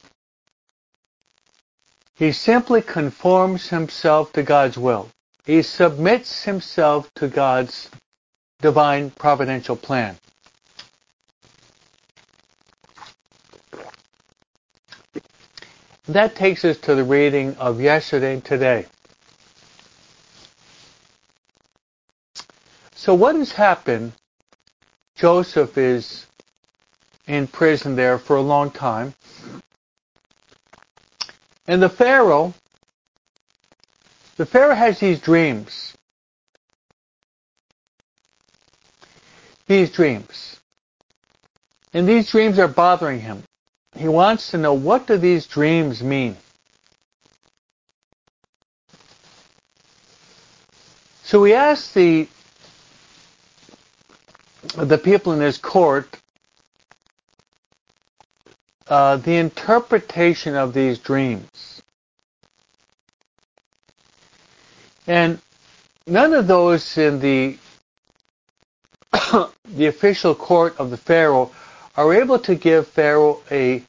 he 2.15 2.31
simply 2.31 2.81
conforms 2.81 3.69
himself 3.69 4.33
to 4.33 4.43
God's 4.43 4.77
will. 4.77 5.09
He 5.49 5.63
submits 5.63 6.43
himself 6.43 7.11
to 7.15 7.27
God's 7.27 7.89
divine 8.61 9.09
providential 9.09 9.75
plan. 9.75 10.15
That 16.07 16.35
takes 16.35 16.63
us 16.63 16.77
to 16.81 16.93
the 16.93 17.03
reading 17.03 17.55
of 17.55 17.81
yesterday 17.81 18.33
and 18.33 18.45
today. 18.45 18.85
So 22.93 23.15
what 23.15 23.35
has 23.35 23.53
happened? 23.53 24.13
Joseph 25.15 25.79
is 25.79 26.27
in 27.25 27.47
prison 27.47 27.95
there 27.95 28.19
for 28.19 28.35
a 28.35 28.41
long 28.41 28.69
time. 28.69 29.15
And 31.65 31.81
the 31.81 31.89
Pharaoh, 31.89 32.53
the 34.39 34.45
Pharaoh 34.45 34.73
has 34.73 35.01
these 35.01 35.19
dreams. 35.19 35.93
These 39.67 39.91
dreams. 39.91 40.61
And 41.93 42.07
these 42.07 42.31
dreams 42.31 42.57
are 42.57 42.69
bothering 42.69 43.19
him. 43.19 43.43
He 43.97 44.07
wants 44.07 44.51
to 44.51 44.57
know 44.57 44.73
what 44.73 45.07
do 45.07 45.17
these 45.17 45.45
dreams 45.45 46.01
mean? 46.01 46.37
So 51.23 51.43
he 51.43 51.53
asks 51.53 51.93
the 51.93 52.29
the 54.77 54.97
people 54.97 55.33
in 55.33 55.41
his 55.41 55.57
court 55.57 56.17
uh, 58.87 59.17
the 59.17 59.35
interpretation 59.35 60.55
of 60.55 60.73
these 60.73 60.97
dreams. 60.97 61.78
And 65.09 65.41
none 66.05 66.33
of 66.35 66.45
those 66.45 66.95
in 66.99 67.19
the 67.19 67.57
the 69.65 69.87
official 69.87 70.35
court 70.35 70.77
of 70.77 70.91
the 70.91 70.97
Pharaoh 70.97 71.51
are 71.97 72.13
able 72.13 72.37
to 72.37 72.53
give 72.53 72.87
Pharaoh 72.87 73.41
a 73.49 73.83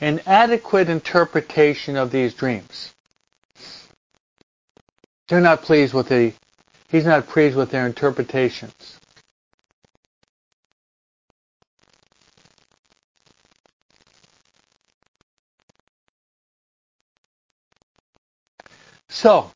an 0.00 0.20
adequate 0.26 0.88
interpretation 0.88 1.96
of 1.96 2.12
these 2.12 2.34
dreams. 2.34 2.94
They're 5.26 5.40
not 5.40 5.62
pleased 5.62 5.92
with 5.92 6.08
the 6.08 6.32
he's 6.88 7.04
not 7.04 7.26
pleased 7.26 7.56
with 7.56 7.72
their 7.72 7.86
interpretations. 7.86 9.00
So, 19.08 19.50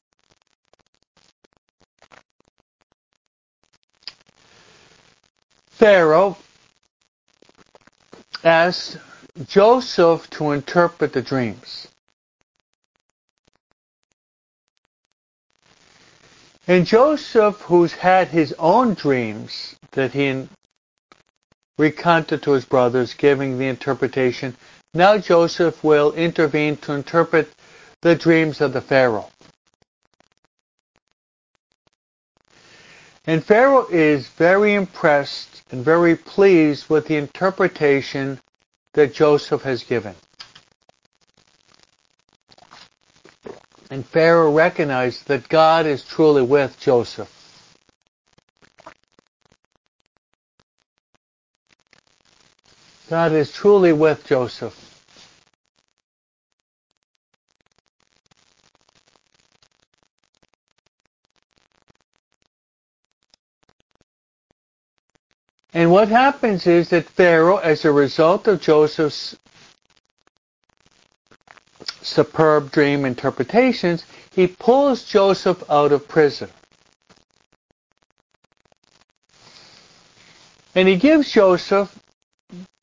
Pharaoh 5.79 6.37
asked 8.43 8.97
Joseph 9.47 10.29
to 10.31 10.51
interpret 10.51 11.13
the 11.13 11.23
dreams. 11.23 11.87
And 16.67 16.85
Joseph, 16.85 17.61
who's 17.61 17.93
had 17.93 18.27
his 18.27 18.53
own 18.59 18.95
dreams 18.95 19.77
that 19.93 20.11
he 20.11 20.49
recounted 21.79 22.43
to 22.43 22.51
his 22.55 22.65
brothers, 22.65 23.15
giving 23.15 23.57
the 23.57 23.69
interpretation, 23.69 24.57
now 24.95 25.17
Joseph 25.17 25.85
will 25.85 26.11
intervene 26.15 26.77
to 26.79 26.93
interpret 26.93 27.55
the 28.03 28.17
dreams 28.17 28.61
of 28.61 28.73
the 28.73 28.81
Pharaoh. 28.81 29.31
And 33.29 33.45
Pharaoh 33.45 33.87
is 33.89 34.27
very 34.27 34.75
impressed 34.75 35.58
and 35.71 35.85
very 35.85 36.17
pleased 36.17 36.89
with 36.89 37.07
the 37.07 37.17
interpretation 37.17 38.41
that 38.95 39.15
Joseph 39.15 39.63
has 39.63 39.83
given. 39.85 40.15
And 43.91 44.07
Pharaoh 44.07 44.53
recognized 44.53 45.29
that 45.29 45.49
God 45.49 45.87
is 45.87 46.05
truly 46.05 46.43
with 46.43 46.79
Joseph. 46.79 47.35
God 53.09 53.33
is 53.33 53.51
truly 53.51 53.93
with 53.93 54.27
Joseph. 54.27 54.88
And 65.89 65.95
what 65.95 66.09
happens 66.09 66.67
is 66.67 66.91
that 66.91 67.09
Pharaoh, 67.09 67.57
as 67.57 67.87
a 67.87 67.91
result 67.91 68.47
of 68.47 68.61
Joseph's 68.61 69.35
superb 72.03 72.71
dream 72.71 73.07
interpretations, 73.07 74.05
he 74.31 74.49
pulls 74.49 75.05
Joseph 75.05 75.65
out 75.71 75.93
of 75.93 76.07
prison. 76.07 76.51
And 80.75 80.87
he 80.87 80.97
gives 80.97 81.33
Joseph 81.33 81.99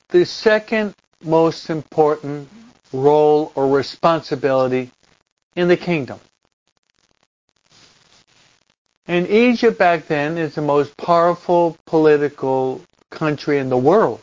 the 0.09 0.25
second 0.25 0.95
most 1.23 1.69
important 1.69 2.49
role 2.91 3.51
or 3.53 3.69
responsibility 3.69 4.89
in 5.55 5.67
the 5.67 5.77
kingdom. 5.77 6.19
And 9.07 9.27
Egypt 9.29 9.77
back 9.77 10.07
then 10.07 10.39
is 10.39 10.55
the 10.55 10.63
most 10.63 10.97
powerful 10.97 11.77
political 11.85 12.81
country 13.09 13.59
in 13.59 13.69
the 13.69 13.77
world. 13.77 14.21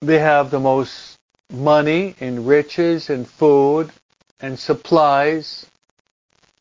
They 0.00 0.18
have 0.18 0.50
the 0.50 0.60
most 0.60 1.18
money 1.52 2.16
and 2.20 2.46
riches 2.46 3.10
and 3.10 3.28
food 3.28 3.92
and 4.40 4.58
supplies 4.58 5.66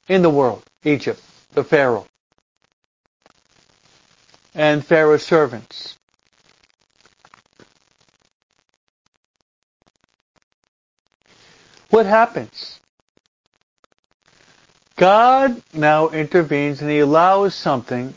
in 0.08 0.22
the 0.22 0.30
world. 0.30 0.64
Egypt, 0.84 1.22
the 1.54 1.64
Pharaoh. 1.64 2.08
And 4.54 4.86
Pharaoh's 4.86 5.26
servants. 5.26 5.98
What 11.90 12.06
happens? 12.06 12.81
God 15.02 15.64
now 15.74 16.10
intervenes 16.10 16.80
and 16.80 16.92
he 16.92 17.00
allows 17.00 17.56
something 17.56 18.14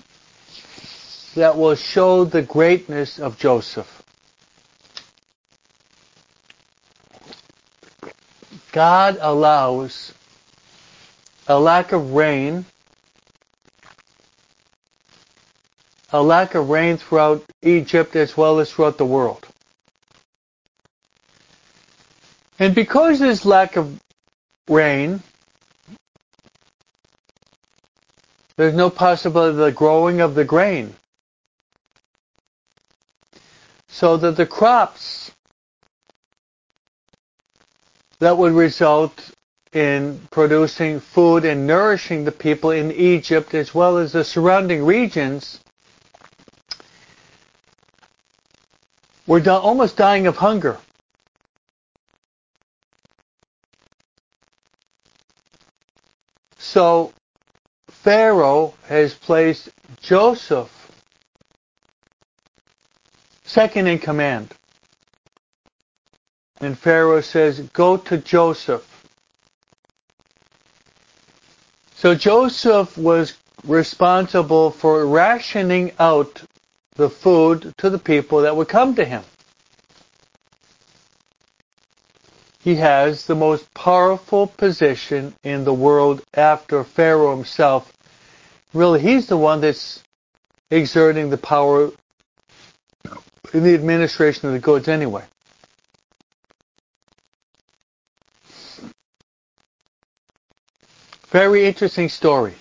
that 1.35 1.57
will 1.57 1.76
show 1.76 2.26
the 2.26 2.43
greatness 2.43 3.18
of 3.18 3.39
Joseph. 3.39 4.03
God 8.70 9.16
allows 9.18 10.12
a 11.49 11.59
lack 11.59 11.93
of 11.93 12.12
rain, 12.12 12.66
a 16.12 16.22
lack 16.22 16.55
of 16.55 16.68
rain 16.68 16.99
throughout 16.99 17.43
Egypt 17.62 18.14
as 18.14 18.37
well 18.37 18.61
as 18.61 18.70
throughout 18.70 18.99
the 18.99 19.07
world. 19.07 19.49
And 22.59 22.74
because 22.74 23.20
there's 23.20 23.47
lack 23.47 23.76
of 23.76 23.99
rain, 24.68 25.22
there's 28.57 28.74
no 28.74 28.90
possibility 28.90 29.50
of 29.50 29.57
the 29.57 29.72
growing 29.72 30.20
of 30.20 30.34
the 30.34 30.44
grain. 30.44 30.94
So 33.88 34.16
that 34.16 34.36
the 34.36 34.46
crops 34.46 35.32
that 38.18 38.36
would 38.38 38.52
result 38.52 39.30
in 39.72 40.20
producing 40.30 41.00
food 41.00 41.44
and 41.44 41.66
nourishing 41.66 42.24
the 42.24 42.32
people 42.32 42.70
in 42.70 42.92
Egypt 42.92 43.55
as 43.55 43.74
well 43.74 43.98
as 43.98 44.12
the 44.12 44.24
surrounding 44.24 44.84
regions 44.84 45.61
were 49.26 49.42
almost 49.48 49.96
dying 49.96 50.26
of 50.26 50.36
hunger. 50.36 50.78
So 56.59 57.12
Pharaoh 58.05 58.74
has 58.86 59.14
placed 59.14 59.70
Joseph 60.00 60.70
second 63.42 63.88
in 63.88 63.98
command. 63.98 64.55
And 66.61 66.78
Pharaoh 66.78 67.20
says, 67.20 67.61
go 67.72 67.96
to 67.96 68.18
Joseph 68.18 68.94
So 72.05 72.14
Joseph 72.14 72.98
was 72.98 73.38
responsible 73.66 74.70
for 74.70 75.07
rationing 75.07 75.92
out 75.98 76.42
the 76.96 77.09
food 77.09 77.72
to 77.78 77.88
the 77.88 77.98
people 77.98 78.42
that 78.42 78.55
would 78.55 78.68
come 78.68 78.94
to 78.96 79.07
him. 79.07 79.22
He 82.64 82.76
has 82.76 83.26
the 83.26 83.34
most 83.34 83.74
powerful 83.74 84.46
position 84.46 85.34
in 85.44 85.64
the 85.64 85.74
world 85.74 86.22
after 86.32 86.82
Pharaoh 86.82 87.36
himself. 87.36 87.92
Really, 88.72 89.02
he's 89.02 89.26
the 89.26 89.36
one 89.36 89.60
that's 89.60 90.02
exerting 90.70 91.28
the 91.28 91.36
power 91.36 91.90
in 93.52 93.64
the 93.64 93.74
administration 93.74 94.48
of 94.48 94.54
the 94.54 94.60
goods 94.60 94.88
anyway. 94.88 95.24
Very 101.28 101.66
interesting 101.66 102.08
story. 102.08 102.54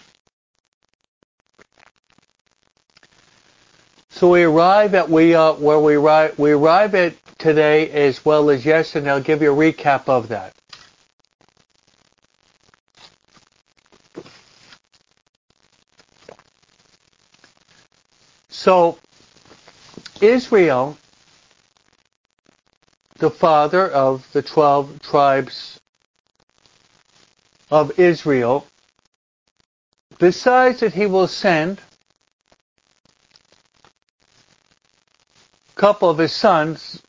So 4.24 4.30
we 4.30 4.44
arrive 4.44 4.96
at 4.96 5.10
we 5.10 5.36
uh, 5.36 5.52
where 5.52 5.80
we 5.80 5.96
arrive 5.96 6.40
we 6.40 6.52
arrive 6.52 6.96
at 6.96 7.14
today 7.38 7.90
as 7.90 8.24
well 8.24 8.50
as 8.50 8.66
yesterday. 8.66 9.10
I'll 9.10 9.20
give 9.20 9.42
you 9.42 9.52
a 9.52 9.74
recap 9.74 10.08
of 10.08 10.30
that. 10.30 10.54
So 18.48 18.98
Israel, 20.22 20.98
the 23.18 23.30
father 23.30 23.92
of 23.92 24.26
the 24.32 24.42
twelve 24.42 25.02
tribes 25.02 25.82
of 27.70 28.00
Israel, 28.00 28.66
decides 30.18 30.80
that 30.80 30.94
he 30.94 31.08
will 31.08 31.28
send 31.28 31.82
couple 35.84 36.10
of 36.10 36.18
his 36.18 36.32
sons 36.32 37.04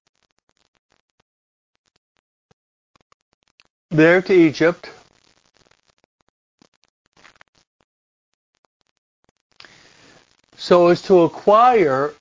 there 3.90 4.20
to 4.20 4.32
Egypt 4.32 4.90
so 10.56 10.88
as 10.88 11.00
to 11.02 11.20
acquire 11.20 12.12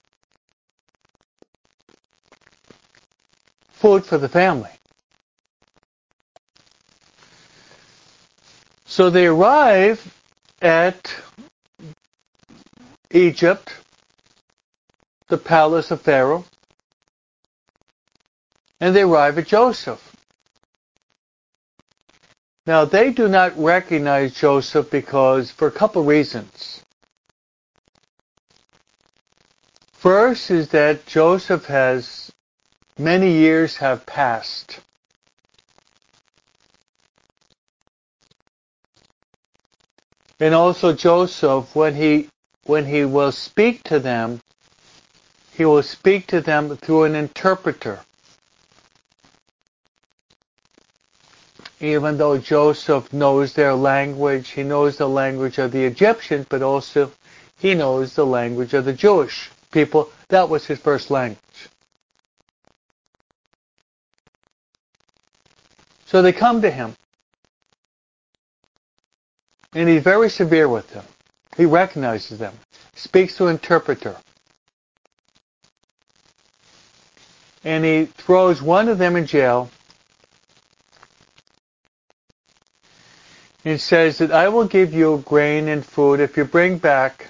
food 3.72 4.06
for 4.06 4.20
the 4.20 4.30
family. 4.30 4.70
So 8.86 9.10
they 9.10 9.26
arrive 9.26 10.00
at 10.62 11.16
Egypt, 13.10 13.74
the 15.34 15.38
palace 15.40 15.90
of 15.90 16.00
Pharaoh, 16.00 16.46
and 18.80 18.96
they 18.96 19.02
arrive 19.02 19.36
at 19.40 19.48
Joseph. 19.48 20.16
Now 22.68 22.86
they 22.86 23.12
do 23.12 23.28
not 23.28 23.58
recognize 23.58 24.36
Joseph 24.36 24.92
because 24.92 25.50
for 25.50 25.68
a 25.68 25.72
couple 25.72 26.04
reasons. 26.04 26.84
First 29.94 30.52
is 30.52 30.68
that 30.70 31.08
Joseph 31.08 31.66
has 31.66 32.32
many 33.00 33.32
years 33.32 33.78
have 33.78 34.06
passed 34.06 34.82
And 40.40 40.54
also 40.54 40.94
Joseph, 40.94 41.74
when 41.74 41.96
he 41.96 42.28
when 42.66 42.86
he 42.86 43.06
will 43.06 43.32
speak 43.32 43.82
to 43.84 43.98
them, 44.00 44.42
he 45.56 45.66
will 45.66 45.84
speak 45.84 46.28
to 46.28 46.42
them 46.42 46.76
through 46.78 47.04
an 47.04 47.16
interpreter. 47.16 48.00
Even 51.80 52.18
though 52.18 52.38
Joseph 52.38 53.12
knows 53.12 53.54
their 53.54 53.74
language, 53.74 54.50
he 54.50 54.64
knows 54.64 54.98
the 54.98 55.08
language 55.08 55.58
of 55.58 55.72
the 55.72 55.84
Egyptians, 55.84 56.46
but 56.50 56.62
also 56.62 57.12
he 57.58 57.76
knows 57.76 58.16
the 58.16 58.26
language 58.26 58.74
of 58.74 58.86
the 58.86 58.94
Jewish 58.94 59.52
people. 59.72 60.10
That 60.30 60.50
was 60.50 60.66
his 60.66 60.80
first 60.80 61.12
language. 61.12 61.40
So 66.06 66.22
they 66.22 66.32
come 66.32 66.62
to 66.62 66.72
him. 66.72 66.96
And 69.76 69.90
he's 69.90 70.04
very 70.04 70.30
severe 70.30 70.70
with 70.70 70.90
them. 70.92 71.06
He 71.58 71.66
recognizes 71.66 72.40
them, 72.40 72.54
speaks 72.96 73.36
to 73.38 73.48
an 73.48 73.56
interpreter. 73.56 74.16
And 77.64 77.86
he 77.86 78.06
throws 78.06 78.62
one 78.62 78.90
of 78.90 78.98
them 78.98 79.16
in 79.16 79.26
jail 79.26 79.70
and 83.66 83.80
says 83.80 84.18
that 84.18 84.32
I 84.32 84.50
will 84.50 84.68
give 84.68 84.94
you 84.94 85.24
grain 85.26 85.68
and 85.68 85.86
food 85.86 86.20
if 86.20 86.36
you 86.36 86.44
bring 86.46 86.78
back 86.78 87.28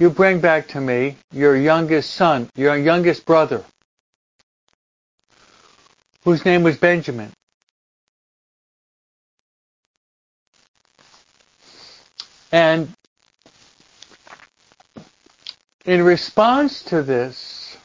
you 0.00 0.08
bring 0.08 0.40
back 0.40 0.68
to 0.68 0.80
me 0.80 1.18
your 1.30 1.54
youngest 1.54 2.14
son, 2.14 2.48
your 2.56 2.74
youngest 2.74 3.26
brother, 3.26 3.62
whose 6.24 6.42
name 6.46 6.62
was 6.62 6.78
Benjamin. 6.78 7.30
And 12.50 12.88
in 15.84 16.02
response 16.02 16.82
to 16.84 17.02
this, 17.02 17.76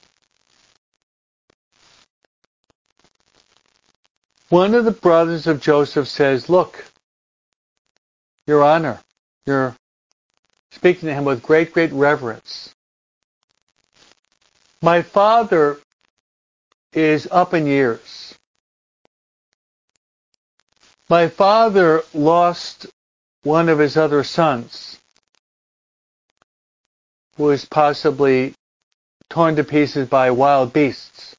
one 4.49 4.73
of 4.73 4.85
the 4.85 4.91
brothers 4.91 5.47
of 5.47 5.61
Joseph 5.61 6.07
says, 6.07 6.49
Look, 6.49 6.85
Your 8.47 8.63
Honor, 8.63 8.99
you're 9.45 9.75
speaking 10.71 11.07
to 11.07 11.13
him 11.13 11.25
with 11.25 11.41
great, 11.41 11.73
great 11.73 11.91
reverence. 11.91 12.73
My 14.81 15.01
father 15.01 15.79
is 16.93 17.27
up 17.31 17.53
in 17.53 17.65
years. 17.65 18.35
My 21.09 21.27
father 21.27 22.03
lost 22.13 22.87
one 23.43 23.69
of 23.69 23.79
his 23.79 23.95
other 23.95 24.23
sons 24.23 24.99
was 27.37 27.65
possibly 27.65 28.53
torn 29.29 29.55
to 29.55 29.63
pieces 29.63 30.07
by 30.07 30.31
wild 30.31 30.73
beasts. 30.73 31.35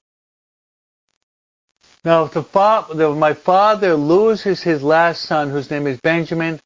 Now, 2.05 2.25
if 2.25 2.33
fa- 2.49 2.87
my 3.17 3.35
father 3.35 3.95
loses 3.95 4.63
his 4.63 4.83
last 4.83 5.23
son, 5.23 5.51
whose 5.51 5.71
name 5.71 5.87
is 5.87 6.01
Benjamin, 6.01 6.61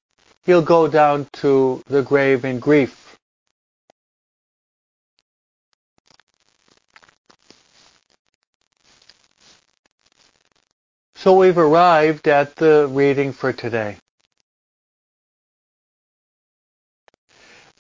he'll 0.45 0.63
go 0.63 0.89
down 0.89 1.27
to 1.35 1.83
the 1.87 2.03
grave 2.03 2.45
in 2.45 2.59
grief. 2.59 3.17
So 11.15 11.37
we've 11.37 11.59
arrived 11.59 12.29
at 12.29 12.57
the 12.57 12.89
reading 12.91 13.33
for 13.33 13.53
today. 13.53 13.99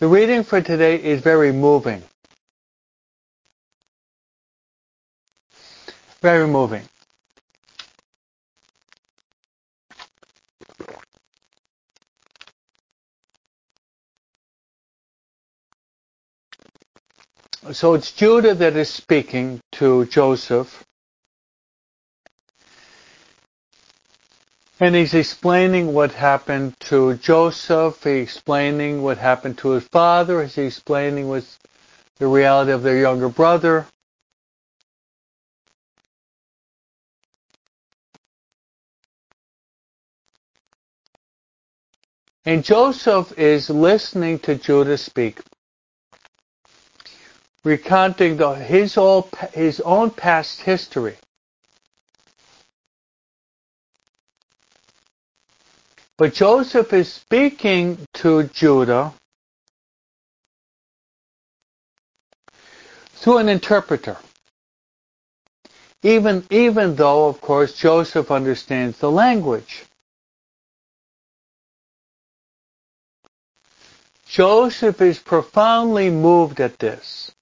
The 0.01 0.09
reading 0.09 0.45
for 0.45 0.63
today 0.63 0.97
is 0.97 1.21
very 1.21 1.53
moving. 1.53 2.03
Very 6.23 6.49
moving. 6.49 6.85
So 17.73 17.93
it's 17.93 18.11
Judah 18.13 18.55
that 18.55 18.77
is 18.77 18.89
speaking 18.89 19.61
to 19.73 20.07
Joseph. 20.07 20.83
And 24.83 24.95
he's 24.95 25.13
explaining 25.13 25.93
what 25.93 26.13
happened 26.13 26.75
to 26.89 27.15
Joseph, 27.17 28.03
he's 28.03 28.23
explaining 28.23 29.03
what 29.03 29.19
happened 29.19 29.59
to 29.59 29.73
his 29.73 29.87
father, 29.89 30.43
he's 30.43 30.57
explaining 30.57 31.29
what's 31.29 31.59
the 32.19 32.27
reality 32.27 32.73
of 32.73 32.83
their 32.83 32.99
younger 32.99 33.29
brother. 33.29 33.87
And 42.47 42.65
Joseph 42.65 43.39
is 43.39 43.69
listening 43.69 44.39
to 44.41 44.55
Judah 44.55 44.97
speak, 44.97 45.41
recounting 47.65 48.39
the, 48.39 48.55
his, 48.55 48.97
all, 48.97 49.29
his 49.53 49.81
own 49.81 50.09
past 50.11 50.63
history. 50.63 51.17
But 56.21 56.35
Joseph 56.35 56.93
is 56.93 57.11
speaking 57.11 57.97
to 58.17 58.43
Judah 58.43 59.15
through 63.15 63.39
an 63.39 63.49
interpreter. 63.49 64.19
Even, 66.03 66.45
even 66.51 66.95
though, 66.97 67.29
of 67.29 67.41
course, 67.41 67.75
Joseph 67.75 68.31
understands 68.31 68.99
the 68.99 69.11
language. 69.11 69.87
Joseph 74.29 75.01
is 75.01 75.19
profoundly 75.19 76.11
moved 76.11 76.61
at 76.61 76.79
this. 76.79 77.33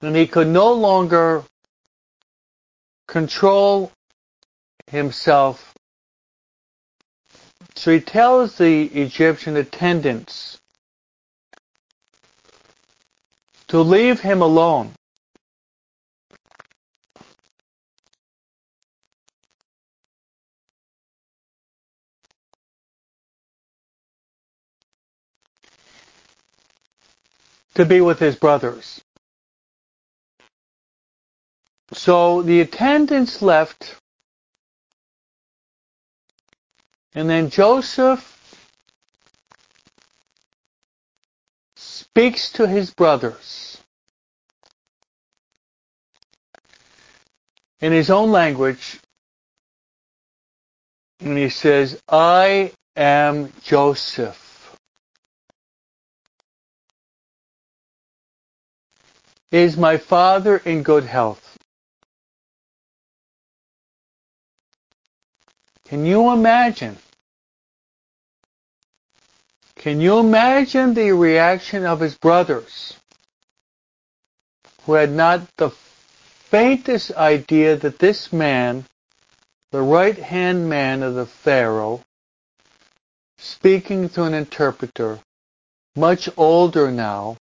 And 0.00 0.14
he 0.14 0.28
could 0.28 0.46
no 0.46 0.72
longer 0.72 1.42
control 3.08 3.90
himself. 4.92 5.74
So 7.74 7.90
he 7.90 8.00
tells 8.00 8.58
the 8.58 8.84
Egyptian 8.84 9.56
attendants 9.56 10.60
to 13.68 13.80
leave 13.80 14.20
him 14.20 14.42
alone. 14.42 14.92
to 27.74 27.86
be 27.86 28.02
with 28.02 28.18
his 28.18 28.36
brothers. 28.36 29.00
So 31.94 32.42
the 32.42 32.60
attendants 32.60 33.40
left, 33.40 33.96
and 37.14 37.28
then 37.28 37.50
Joseph 37.50 38.28
speaks 41.76 42.52
to 42.52 42.66
his 42.66 42.92
brothers 42.92 43.80
in 47.80 47.92
his 47.92 48.10
own 48.10 48.30
language, 48.30 49.00
and 51.20 51.36
he 51.36 51.48
says, 51.48 52.00
I 52.08 52.72
am 52.96 53.52
Joseph. 53.62 54.76
Is 59.50 59.76
my 59.76 59.98
father 59.98 60.58
in 60.58 60.82
good 60.82 61.04
health? 61.04 61.51
Can 65.92 66.06
you 66.06 66.32
imagine? 66.32 66.96
Can 69.76 70.00
you 70.00 70.20
imagine 70.20 70.94
the 70.94 71.12
reaction 71.12 71.84
of 71.84 72.00
his 72.00 72.16
brothers 72.16 72.96
who 74.84 74.94
had 74.94 75.10
not 75.10 75.42
the 75.58 75.68
faintest 76.48 77.12
idea 77.12 77.76
that 77.76 77.98
this 77.98 78.32
man, 78.32 78.86
the 79.70 79.82
right 79.82 80.16
hand 80.16 80.66
man 80.66 81.02
of 81.02 81.14
the 81.14 81.26
Pharaoh, 81.26 82.00
speaking 83.36 84.08
to 84.08 84.22
an 84.22 84.32
interpreter, 84.32 85.18
much 85.94 86.26
older 86.38 86.90
now, 86.90 87.36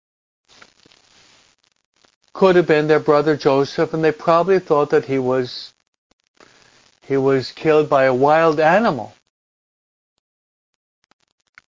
could 2.33 2.55
have 2.55 2.65
been 2.65 2.87
their 2.87 2.99
brother 2.99 3.37
Joseph, 3.37 3.93
and 3.93 4.03
they 4.03 4.11
probably 4.11 4.57
thought 4.57 4.89
that 4.89 5.05
he 5.05 5.19
was 5.19 5.71
he 7.09 7.17
was 7.17 7.51
killed 7.51 7.89
by 7.89 8.03
a 8.03 8.13
wild 8.13 8.59
animal. 8.59 9.11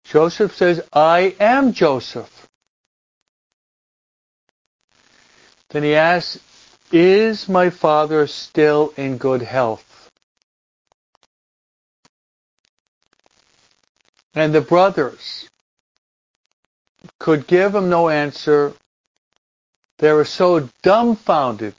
Joseph 0.04 0.54
says, 0.54 0.82
I 0.92 1.34
am 1.40 1.72
Joseph. 1.72 2.46
Then 5.70 5.84
he 5.84 5.96
asks, 5.96 6.42
Is 6.92 7.48
my 7.48 7.70
father 7.70 8.28
still 8.28 8.94
in 8.98 9.18
good 9.18 9.42
health? 9.42 10.10
And 14.36 14.54
the 14.54 14.60
brothers 14.60 15.48
could 17.18 17.48
give 17.48 17.74
him 17.74 17.90
no 17.90 18.10
answer 18.10 18.74
they 20.00 20.12
were 20.12 20.26
so 20.26 20.68
dumbfounded 20.82 21.76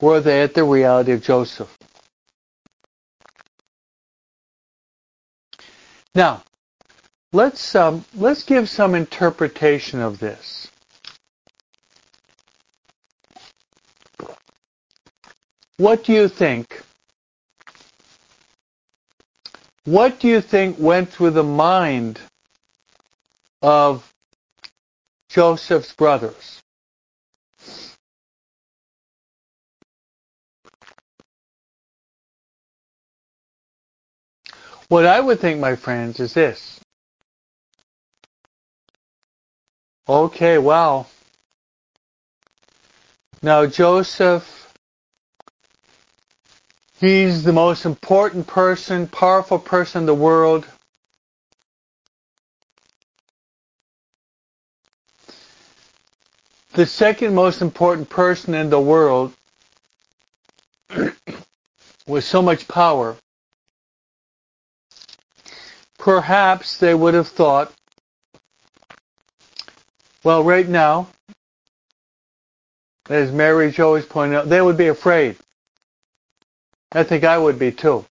were 0.00 0.20
they 0.20 0.42
at 0.42 0.54
the 0.54 0.64
reality 0.64 1.12
of 1.12 1.22
Joseph. 1.22 1.76
Now, 6.14 6.42
let's 7.32 7.74
um, 7.74 8.04
let's 8.14 8.42
give 8.42 8.68
some 8.68 8.94
interpretation 8.94 10.00
of 10.00 10.18
this. 10.18 10.68
What 15.76 16.04
do 16.04 16.12
you 16.12 16.28
think? 16.28 16.82
What 19.84 20.20
do 20.20 20.28
you 20.28 20.40
think 20.40 20.78
went 20.78 21.10
through 21.10 21.30
the 21.30 21.42
mind 21.42 22.20
of 23.62 24.10
Joseph's 25.30 25.92
brothers. 25.92 26.60
What 34.90 35.06
I 35.06 35.20
would 35.20 35.38
think, 35.38 35.60
my 35.60 35.76
friends, 35.76 36.18
is 36.18 36.34
this. 36.34 36.80
Okay, 40.08 40.58
well, 40.58 41.08
now 43.40 43.66
Joseph, 43.66 44.74
he's 46.98 47.44
the 47.44 47.52
most 47.52 47.86
important 47.86 48.48
person, 48.48 49.06
powerful 49.06 49.60
person 49.60 50.00
in 50.00 50.06
the 50.06 50.14
world. 50.14 50.66
the 56.72 56.86
second 56.86 57.34
most 57.34 57.62
important 57.62 58.08
person 58.08 58.54
in 58.54 58.70
the 58.70 58.80
world 58.80 59.32
with 62.06 62.24
so 62.24 62.42
much 62.42 62.66
power, 62.66 63.16
perhaps 66.00 66.78
they 66.78 66.94
would 66.94 67.14
have 67.14 67.28
thought, 67.28 67.72
well, 70.24 70.42
right 70.42 70.68
now, 70.68 71.08
as 73.08 73.32
Mary 73.32 73.70
Jo 73.70 73.88
always 73.88 74.06
pointed 74.06 74.36
out, 74.36 74.48
they 74.48 74.60
would 74.60 74.76
be 74.76 74.88
afraid. 74.88 75.36
I 76.92 77.04
think 77.04 77.24
I 77.24 77.38
would 77.38 77.58
be 77.58 77.72
too. 77.72 78.04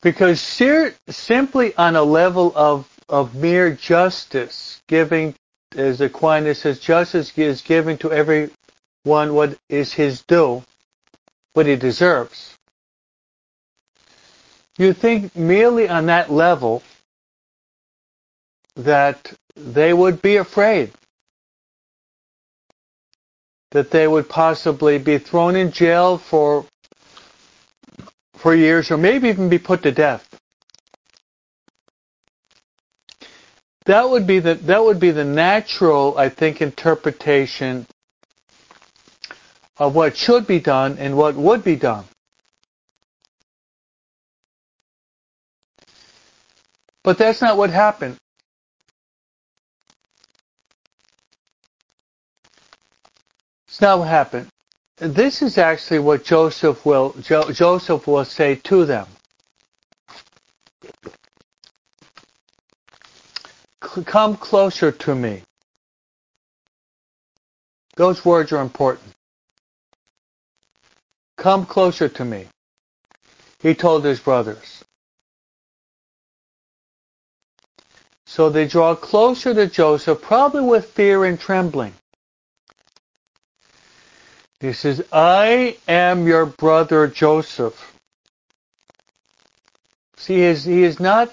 Because 0.00 0.40
simply 0.40 1.74
on 1.76 1.94
a 1.96 2.02
level 2.02 2.52
of, 2.56 2.88
of 3.08 3.34
mere 3.34 3.72
justice, 3.72 4.82
giving 4.88 5.34
as 5.76 6.00
Aquinas 6.00 6.60
says, 6.60 6.78
justice 6.78 7.36
is 7.36 7.62
giving 7.62 7.96
to 7.98 8.12
everyone 8.12 8.52
what 9.04 9.58
is 9.68 9.92
his 9.92 10.22
due, 10.22 10.62
what 11.54 11.66
he 11.66 11.76
deserves. 11.76 12.58
You 14.78 14.92
think 14.92 15.36
merely 15.36 15.88
on 15.88 16.06
that 16.06 16.30
level 16.30 16.82
that 18.76 19.32
they 19.56 19.92
would 19.92 20.22
be 20.22 20.36
afraid 20.36 20.92
that 23.70 23.90
they 23.90 24.06
would 24.06 24.28
possibly 24.28 24.98
be 24.98 25.18
thrown 25.18 25.56
in 25.56 25.72
jail 25.72 26.18
for 26.18 26.66
for 28.34 28.54
years 28.54 28.90
or 28.90 28.96
maybe 28.96 29.28
even 29.28 29.48
be 29.48 29.58
put 29.58 29.82
to 29.82 29.92
death. 29.92 30.26
that 33.84 34.08
would 34.08 34.26
be 34.26 34.38
the 34.38 34.54
that 34.54 34.82
would 34.82 35.00
be 35.00 35.10
the 35.10 35.24
natural, 35.24 36.16
I 36.16 36.28
think, 36.28 36.60
interpretation 36.62 37.86
of 39.76 39.94
what 39.94 40.16
should 40.16 40.46
be 40.46 40.60
done 40.60 40.98
and 40.98 41.16
what 41.16 41.34
would 41.34 41.64
be 41.64 41.76
done. 41.76 42.04
But 47.04 47.18
that's 47.18 47.40
not 47.40 47.56
what 47.56 47.70
happened. 47.70 48.16
It's 53.68 53.80
not 53.80 53.98
what 54.00 54.08
happened. 54.08 54.48
This 54.98 55.42
is 55.42 55.58
actually 55.58 55.98
what 56.00 56.24
Joseph 56.24 56.86
will 56.86 57.14
jo- 57.20 57.50
Joseph 57.50 58.06
will 58.06 58.24
say 58.24 58.56
to 58.56 58.84
them. 58.84 59.06
come 64.06 64.36
closer 64.36 64.90
to 64.90 65.14
me. 65.14 65.42
Those 67.96 68.24
words 68.24 68.52
are 68.52 68.62
important. 68.62 69.12
Come 71.36 71.66
closer 71.66 72.08
to 72.08 72.24
me. 72.24 72.46
He 73.60 73.74
told 73.74 74.04
his 74.04 74.20
brothers. 74.20 74.71
So 78.34 78.48
they 78.48 78.66
draw 78.66 78.94
closer 78.94 79.52
to 79.52 79.66
Joseph, 79.66 80.22
probably 80.22 80.62
with 80.62 80.86
fear 80.86 81.26
and 81.26 81.38
trembling. 81.38 81.92
He 84.58 84.72
says, 84.72 85.04
I 85.12 85.76
am 85.86 86.26
your 86.26 86.46
brother 86.46 87.06
Joseph. 87.08 87.94
See, 90.16 90.36
he 90.36 90.40
has, 90.40 90.64
he 90.64 90.80
has 90.80 90.98
not 90.98 91.30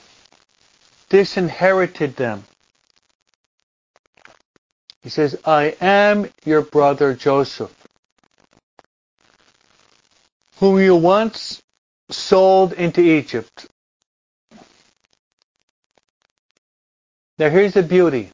disinherited 1.08 2.18
them. 2.18 2.43
He 5.02 5.08
says, 5.08 5.39
I 5.45 5.78
am 5.80 6.30
your 6.43 6.64
brother 6.64 7.14
Joseph, 7.14 7.74
whom 10.58 10.82
you 10.82 10.97
once 10.97 11.62
sold 12.10 12.74
into 12.74 13.00
Egypt. 13.00 13.68
Now 17.39 17.49
here's 17.49 17.73
the 17.73 17.83
beauty. 17.83 18.31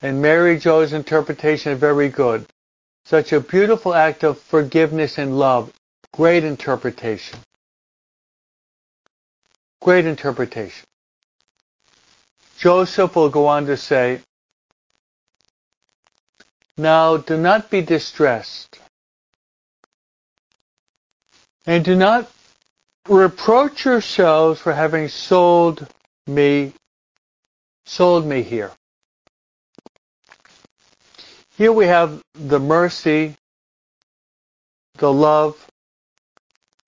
And 0.00 0.22
Mary 0.22 0.58
Jo's 0.58 0.92
interpretation 0.92 1.72
is 1.72 1.80
very 1.80 2.08
good. 2.08 2.46
Such 3.04 3.32
a 3.32 3.40
beautiful 3.40 3.92
act 3.92 4.22
of 4.22 4.38
forgiveness 4.38 5.18
and 5.18 5.36
love. 5.36 5.72
Great 6.12 6.44
interpretation. 6.44 7.38
Great 9.82 10.06
interpretation. 10.06 10.86
Joseph 12.58 13.16
will 13.16 13.30
go 13.30 13.46
on 13.46 13.66
to 13.66 13.76
say, 13.76 14.20
Now 16.76 17.16
do 17.16 17.36
not 17.36 17.70
be 17.70 17.80
distressed, 17.80 18.78
and 21.66 21.84
do 21.84 21.96
not 21.96 22.30
reproach 23.08 23.84
yourselves 23.84 24.60
for 24.60 24.72
having 24.72 25.08
sold 25.08 25.86
me, 26.26 26.72
sold 27.90 28.24
me 28.24 28.40
here. 28.40 28.70
Here 31.56 31.72
we 31.72 31.86
have 31.86 32.22
the 32.34 32.60
mercy, 32.60 33.34
the 34.98 35.12
love, 35.12 35.66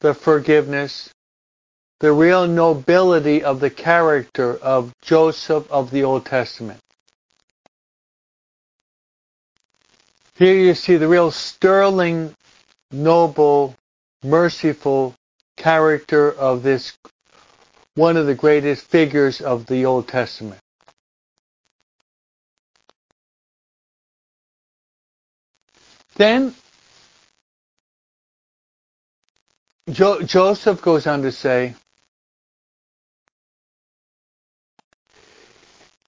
the 0.01 0.15
forgiveness, 0.15 1.13
the 1.99 2.13
real 2.13 2.47
nobility 2.47 3.43
of 3.43 3.59
the 3.59 3.69
character 3.69 4.57
of 4.59 4.93
Joseph 5.03 5.69
of 5.73 5.91
the 5.91 6.05
Old 6.05 6.25
Testament. 6.25 6.79
Here 10.37 10.55
you 10.55 10.75
see 10.75 10.97
the 10.99 11.09
real 11.09 11.33
sterling, 11.33 12.33
noble, 12.93 13.75
merciful 14.23 15.17
character 15.57 16.33
of 16.33 16.63
this 16.63 16.97
one 17.97 18.17
of 18.17 18.27
the 18.27 18.37
greatest 18.37 18.87
figures 18.87 19.41
of 19.41 19.67
the 19.67 19.85
Old 19.85 20.07
Testament. 20.07 20.62
Then 26.23 26.55
jo- 29.91 30.23
Joseph 30.23 30.81
goes 30.81 31.09
on 31.09 31.23
to 31.23 31.33
say, 31.33 31.75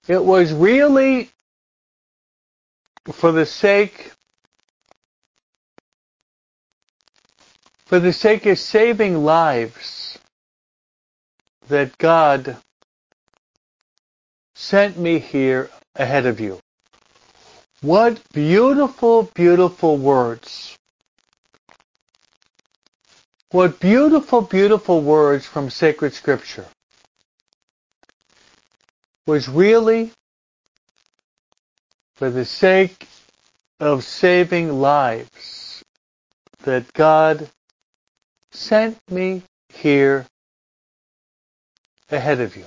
It 0.07 0.23
was 0.23 0.53
really 0.53 1.31
for 3.11 3.33
the 3.33 3.45
sake 3.45 4.13
for 7.85 7.99
the 7.99 8.13
sake 8.13 8.45
of 8.45 8.57
saving 8.57 9.25
lives 9.25 10.17
that 11.67 11.97
God 11.97 12.55
sent 14.55 14.97
me 14.97 15.19
here 15.19 15.69
ahead 15.95 16.25
of 16.25 16.39
you. 16.39 16.64
What 17.85 18.19
beautiful, 18.33 19.29
beautiful 19.35 19.97
words. 19.97 20.75
What 23.51 23.79
beautiful, 23.79 24.41
beautiful 24.41 25.01
words 25.01 25.45
from 25.45 25.69
sacred 25.69 26.15
scripture 26.15 26.65
was 29.27 29.47
really 29.47 30.11
for 32.15 32.31
the 32.31 32.43
sake 32.43 33.07
of 33.79 34.03
saving 34.03 34.81
lives 34.81 35.83
that 36.63 36.91
God 36.93 37.47
sent 38.49 38.97
me 39.11 39.43
here 39.69 40.25
ahead 42.09 42.39
of 42.41 42.55
you. 42.57 42.65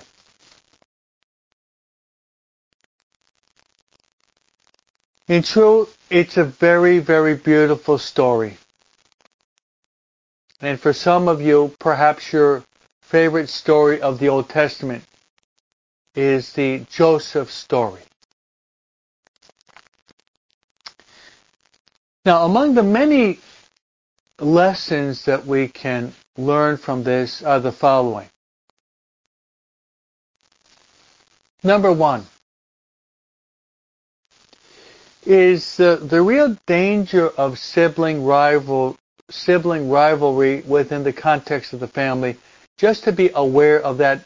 In 5.28 5.42
truth, 5.42 5.94
it's 6.08 6.38
a 6.38 6.44
very, 6.44 7.00
very 7.00 7.34
beautiful 7.34 7.98
story. 7.98 8.56
And 10.60 10.80
for 10.80 10.94
some 10.94 11.28
of 11.28 11.42
you, 11.42 11.74
perhaps 11.78 12.32
your 12.32 12.64
favorite 13.02 13.50
story 13.50 14.00
of 14.00 14.18
the 14.18 14.30
Old 14.30 14.48
Testament 14.48 15.04
is 16.14 16.54
the 16.54 16.80
Joseph 16.90 17.50
story. 17.50 18.00
Now, 22.24 22.46
among 22.46 22.74
the 22.74 22.82
many 22.82 23.38
lessons 24.40 25.26
that 25.26 25.46
we 25.46 25.68
can 25.68 26.14
learn 26.38 26.78
from 26.78 27.04
this 27.04 27.42
are 27.42 27.60
the 27.60 27.72
following. 27.72 28.28
Number 31.62 31.92
one 31.92 32.26
is 35.28 35.76
the, 35.76 35.96
the 35.96 36.22
real 36.22 36.56
danger 36.66 37.28
of 37.28 37.58
sibling 37.58 38.24
rival 38.24 38.96
sibling 39.30 39.90
rivalry 39.90 40.62
within 40.62 41.04
the 41.04 41.12
context 41.12 41.74
of 41.74 41.80
the 41.80 41.86
family, 41.86 42.36
just 42.78 43.04
to 43.04 43.12
be 43.12 43.30
aware 43.34 43.78
of 43.78 43.98
that 43.98 44.24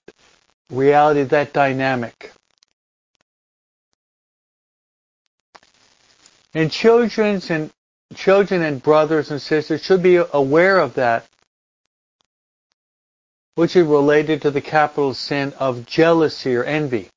reality, 0.70 1.24
that 1.24 1.52
dynamic. 1.52 2.32
And 6.54 6.70
children 6.70 7.42
and 7.48 7.72
children 8.14 8.62
and 8.62 8.80
brothers 8.80 9.30
and 9.32 9.42
sisters 9.42 9.82
should 9.82 10.02
be 10.02 10.16
aware 10.16 10.78
of 10.78 10.94
that, 10.94 11.26
which 13.56 13.74
is 13.74 13.86
related 13.86 14.42
to 14.42 14.52
the 14.52 14.60
capital 14.60 15.14
sin 15.14 15.52
of 15.58 15.84
jealousy 15.86 16.54
or 16.54 16.62
envy. 16.62 17.08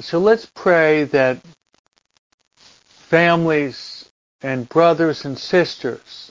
So 0.00 0.18
let's 0.18 0.46
pray 0.46 1.04
that 1.04 1.40
families 2.56 4.10
and 4.42 4.68
brothers 4.68 5.24
and 5.24 5.38
sisters 5.38 6.30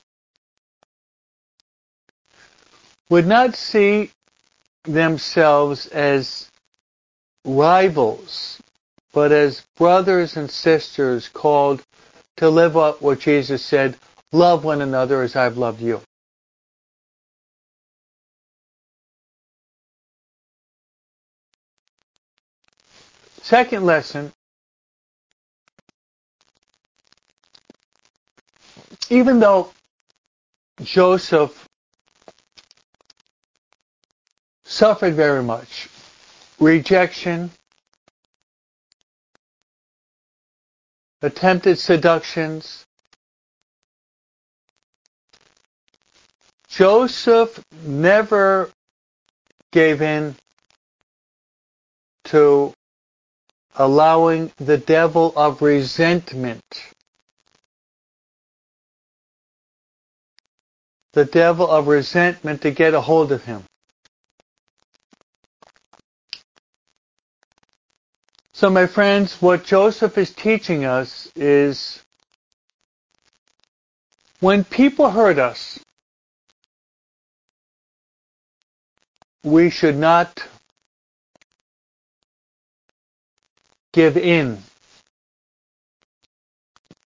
would 3.09 3.25
not 3.25 3.55
see 3.55 4.11
themselves 4.83 5.87
as 5.87 6.49
rivals, 7.45 8.61
but 9.13 9.31
as 9.31 9.65
brothers 9.75 10.37
and 10.37 10.51
sisters 10.51 11.27
called 11.27 11.83
to 12.37 12.49
live 12.49 12.77
up 12.77 13.01
what 13.01 13.19
Jesus 13.19 13.65
said, 13.65 13.97
love 14.31 14.63
one 14.63 14.81
another 14.81 15.23
as 15.23 15.35
I've 15.35 15.57
loved 15.57 15.81
you. 15.81 16.01
Second 23.47 23.85
lesson, 23.85 24.33
even 29.09 29.39
though 29.39 29.71
Joseph 30.83 31.65
suffered 34.65 35.13
very 35.13 35.41
much, 35.41 35.87
rejection, 36.59 37.49
attempted 41.21 41.79
seductions, 41.79 42.85
Joseph 46.67 47.63
never 47.85 48.69
gave 49.71 50.01
in 50.01 50.35
to 52.25 52.73
allowing 53.77 54.51
the 54.57 54.77
devil 54.77 55.31
of 55.35 55.61
resentment, 55.61 56.63
the 61.13 61.25
devil 61.25 61.69
of 61.69 61.87
resentment 61.87 62.61
to 62.63 62.71
get 62.71 62.93
a 62.93 63.01
hold 63.01 63.31
of 63.31 63.43
him. 63.45 63.63
So, 68.53 68.71
my 68.71 68.87
friends, 68.87 69.39
what 69.39 69.63
Joseph 69.63 70.17
is 70.17 70.31
teaching 70.31 70.83
us 70.83 71.31
is 71.35 72.01
when 74.39 74.63
people 74.63 75.11
hurt 75.11 75.37
us, 75.37 75.79
we 79.43 79.69
should 79.69 79.95
not 79.95 80.43
give 83.97 84.15
in 84.15 84.59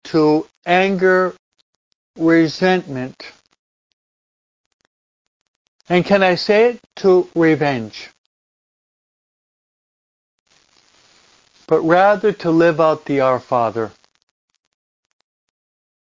to 0.05 0.47
anger, 0.65 1.35
resentment, 2.17 3.31
and 5.87 6.03
can 6.03 6.23
I 6.23 6.33
say 6.33 6.69
it? 6.71 6.79
To 6.97 7.29
revenge. 7.35 8.09
But 11.67 11.81
rather 11.81 12.31
to 12.31 12.49
live 12.49 12.81
out 12.81 13.05
the 13.05 13.19
Our 13.19 13.39
Father. 13.39 13.91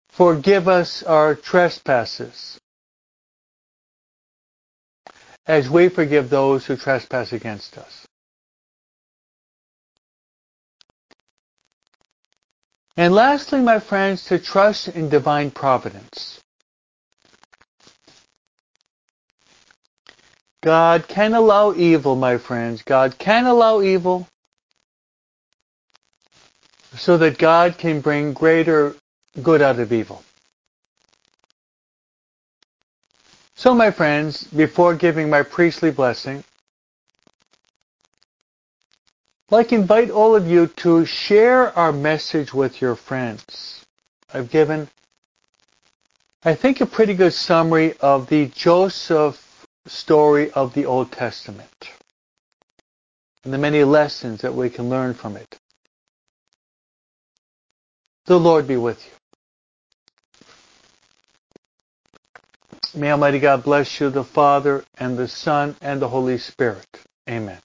Forgive 0.09 0.67
us 0.67 1.01
our 1.01 1.33
trespasses 1.33 2.59
as 5.47 5.67
we 5.67 5.89
forgive 5.89 6.29
those 6.29 6.67
who 6.67 6.77
trespass 6.77 7.33
against 7.33 7.75
us. 7.79 8.05
And 12.97 13.13
lastly, 13.13 13.61
my 13.61 13.79
friends, 13.79 14.25
to 14.25 14.39
trust 14.39 14.87
in 14.87 15.09
divine 15.09 15.51
providence. 15.51 16.39
God 20.63 21.07
can 21.07 21.33
allow 21.33 21.73
evil, 21.73 22.15
my 22.15 22.37
friends. 22.37 22.81
God 22.81 23.17
can 23.17 23.45
allow 23.45 23.81
evil 23.81 24.27
so 26.95 27.17
that 27.17 27.37
God 27.37 27.77
can 27.77 27.99
bring 27.99 28.33
greater 28.33 28.95
good 29.43 29.61
out 29.61 29.79
of 29.79 29.91
evil. 29.91 30.23
So, 33.55 33.75
my 33.75 33.91
friends, 33.91 34.43
before 34.45 34.95
giving 34.95 35.29
my 35.29 35.43
priestly 35.43 35.91
blessing, 35.91 36.43
like 39.49 39.71
invite 39.71 40.09
all 40.09 40.35
of 40.35 40.47
you 40.47 40.67
to 40.67 41.05
share 41.05 41.77
our 41.77 41.91
message 41.91 42.53
with 42.53 42.81
your 42.81 42.95
friends. 42.95 43.85
I've 44.33 44.49
given, 44.49 44.89
I 46.43 46.55
think, 46.55 46.81
a 46.81 46.85
pretty 46.85 47.13
good 47.13 47.33
summary 47.33 47.93
of 47.99 48.27
the 48.27 48.47
Joseph 48.47 49.67
story 49.85 50.51
of 50.51 50.73
the 50.73 50.85
Old 50.85 51.11
Testament 51.11 51.91
and 53.43 53.53
the 53.53 53.57
many 53.59 53.83
lessons 53.83 54.41
that 54.41 54.55
we 54.55 54.69
can 54.69 54.89
learn 54.89 55.13
from 55.13 55.37
it. 55.37 55.59
The 58.25 58.39
Lord 58.39 58.67
be 58.67 58.77
with 58.77 59.05
you. 59.05 59.11
May 62.99 63.11
Almighty 63.11 63.39
God 63.39 63.63
bless 63.63 63.99
you, 63.99 64.09
the 64.09 64.23
Father, 64.23 64.83
and 64.97 65.17
the 65.17 65.27
Son, 65.27 65.75
and 65.81 66.01
the 66.01 66.07
Holy 66.07 66.39
Spirit. 66.39 66.87
Amen. 67.29 67.59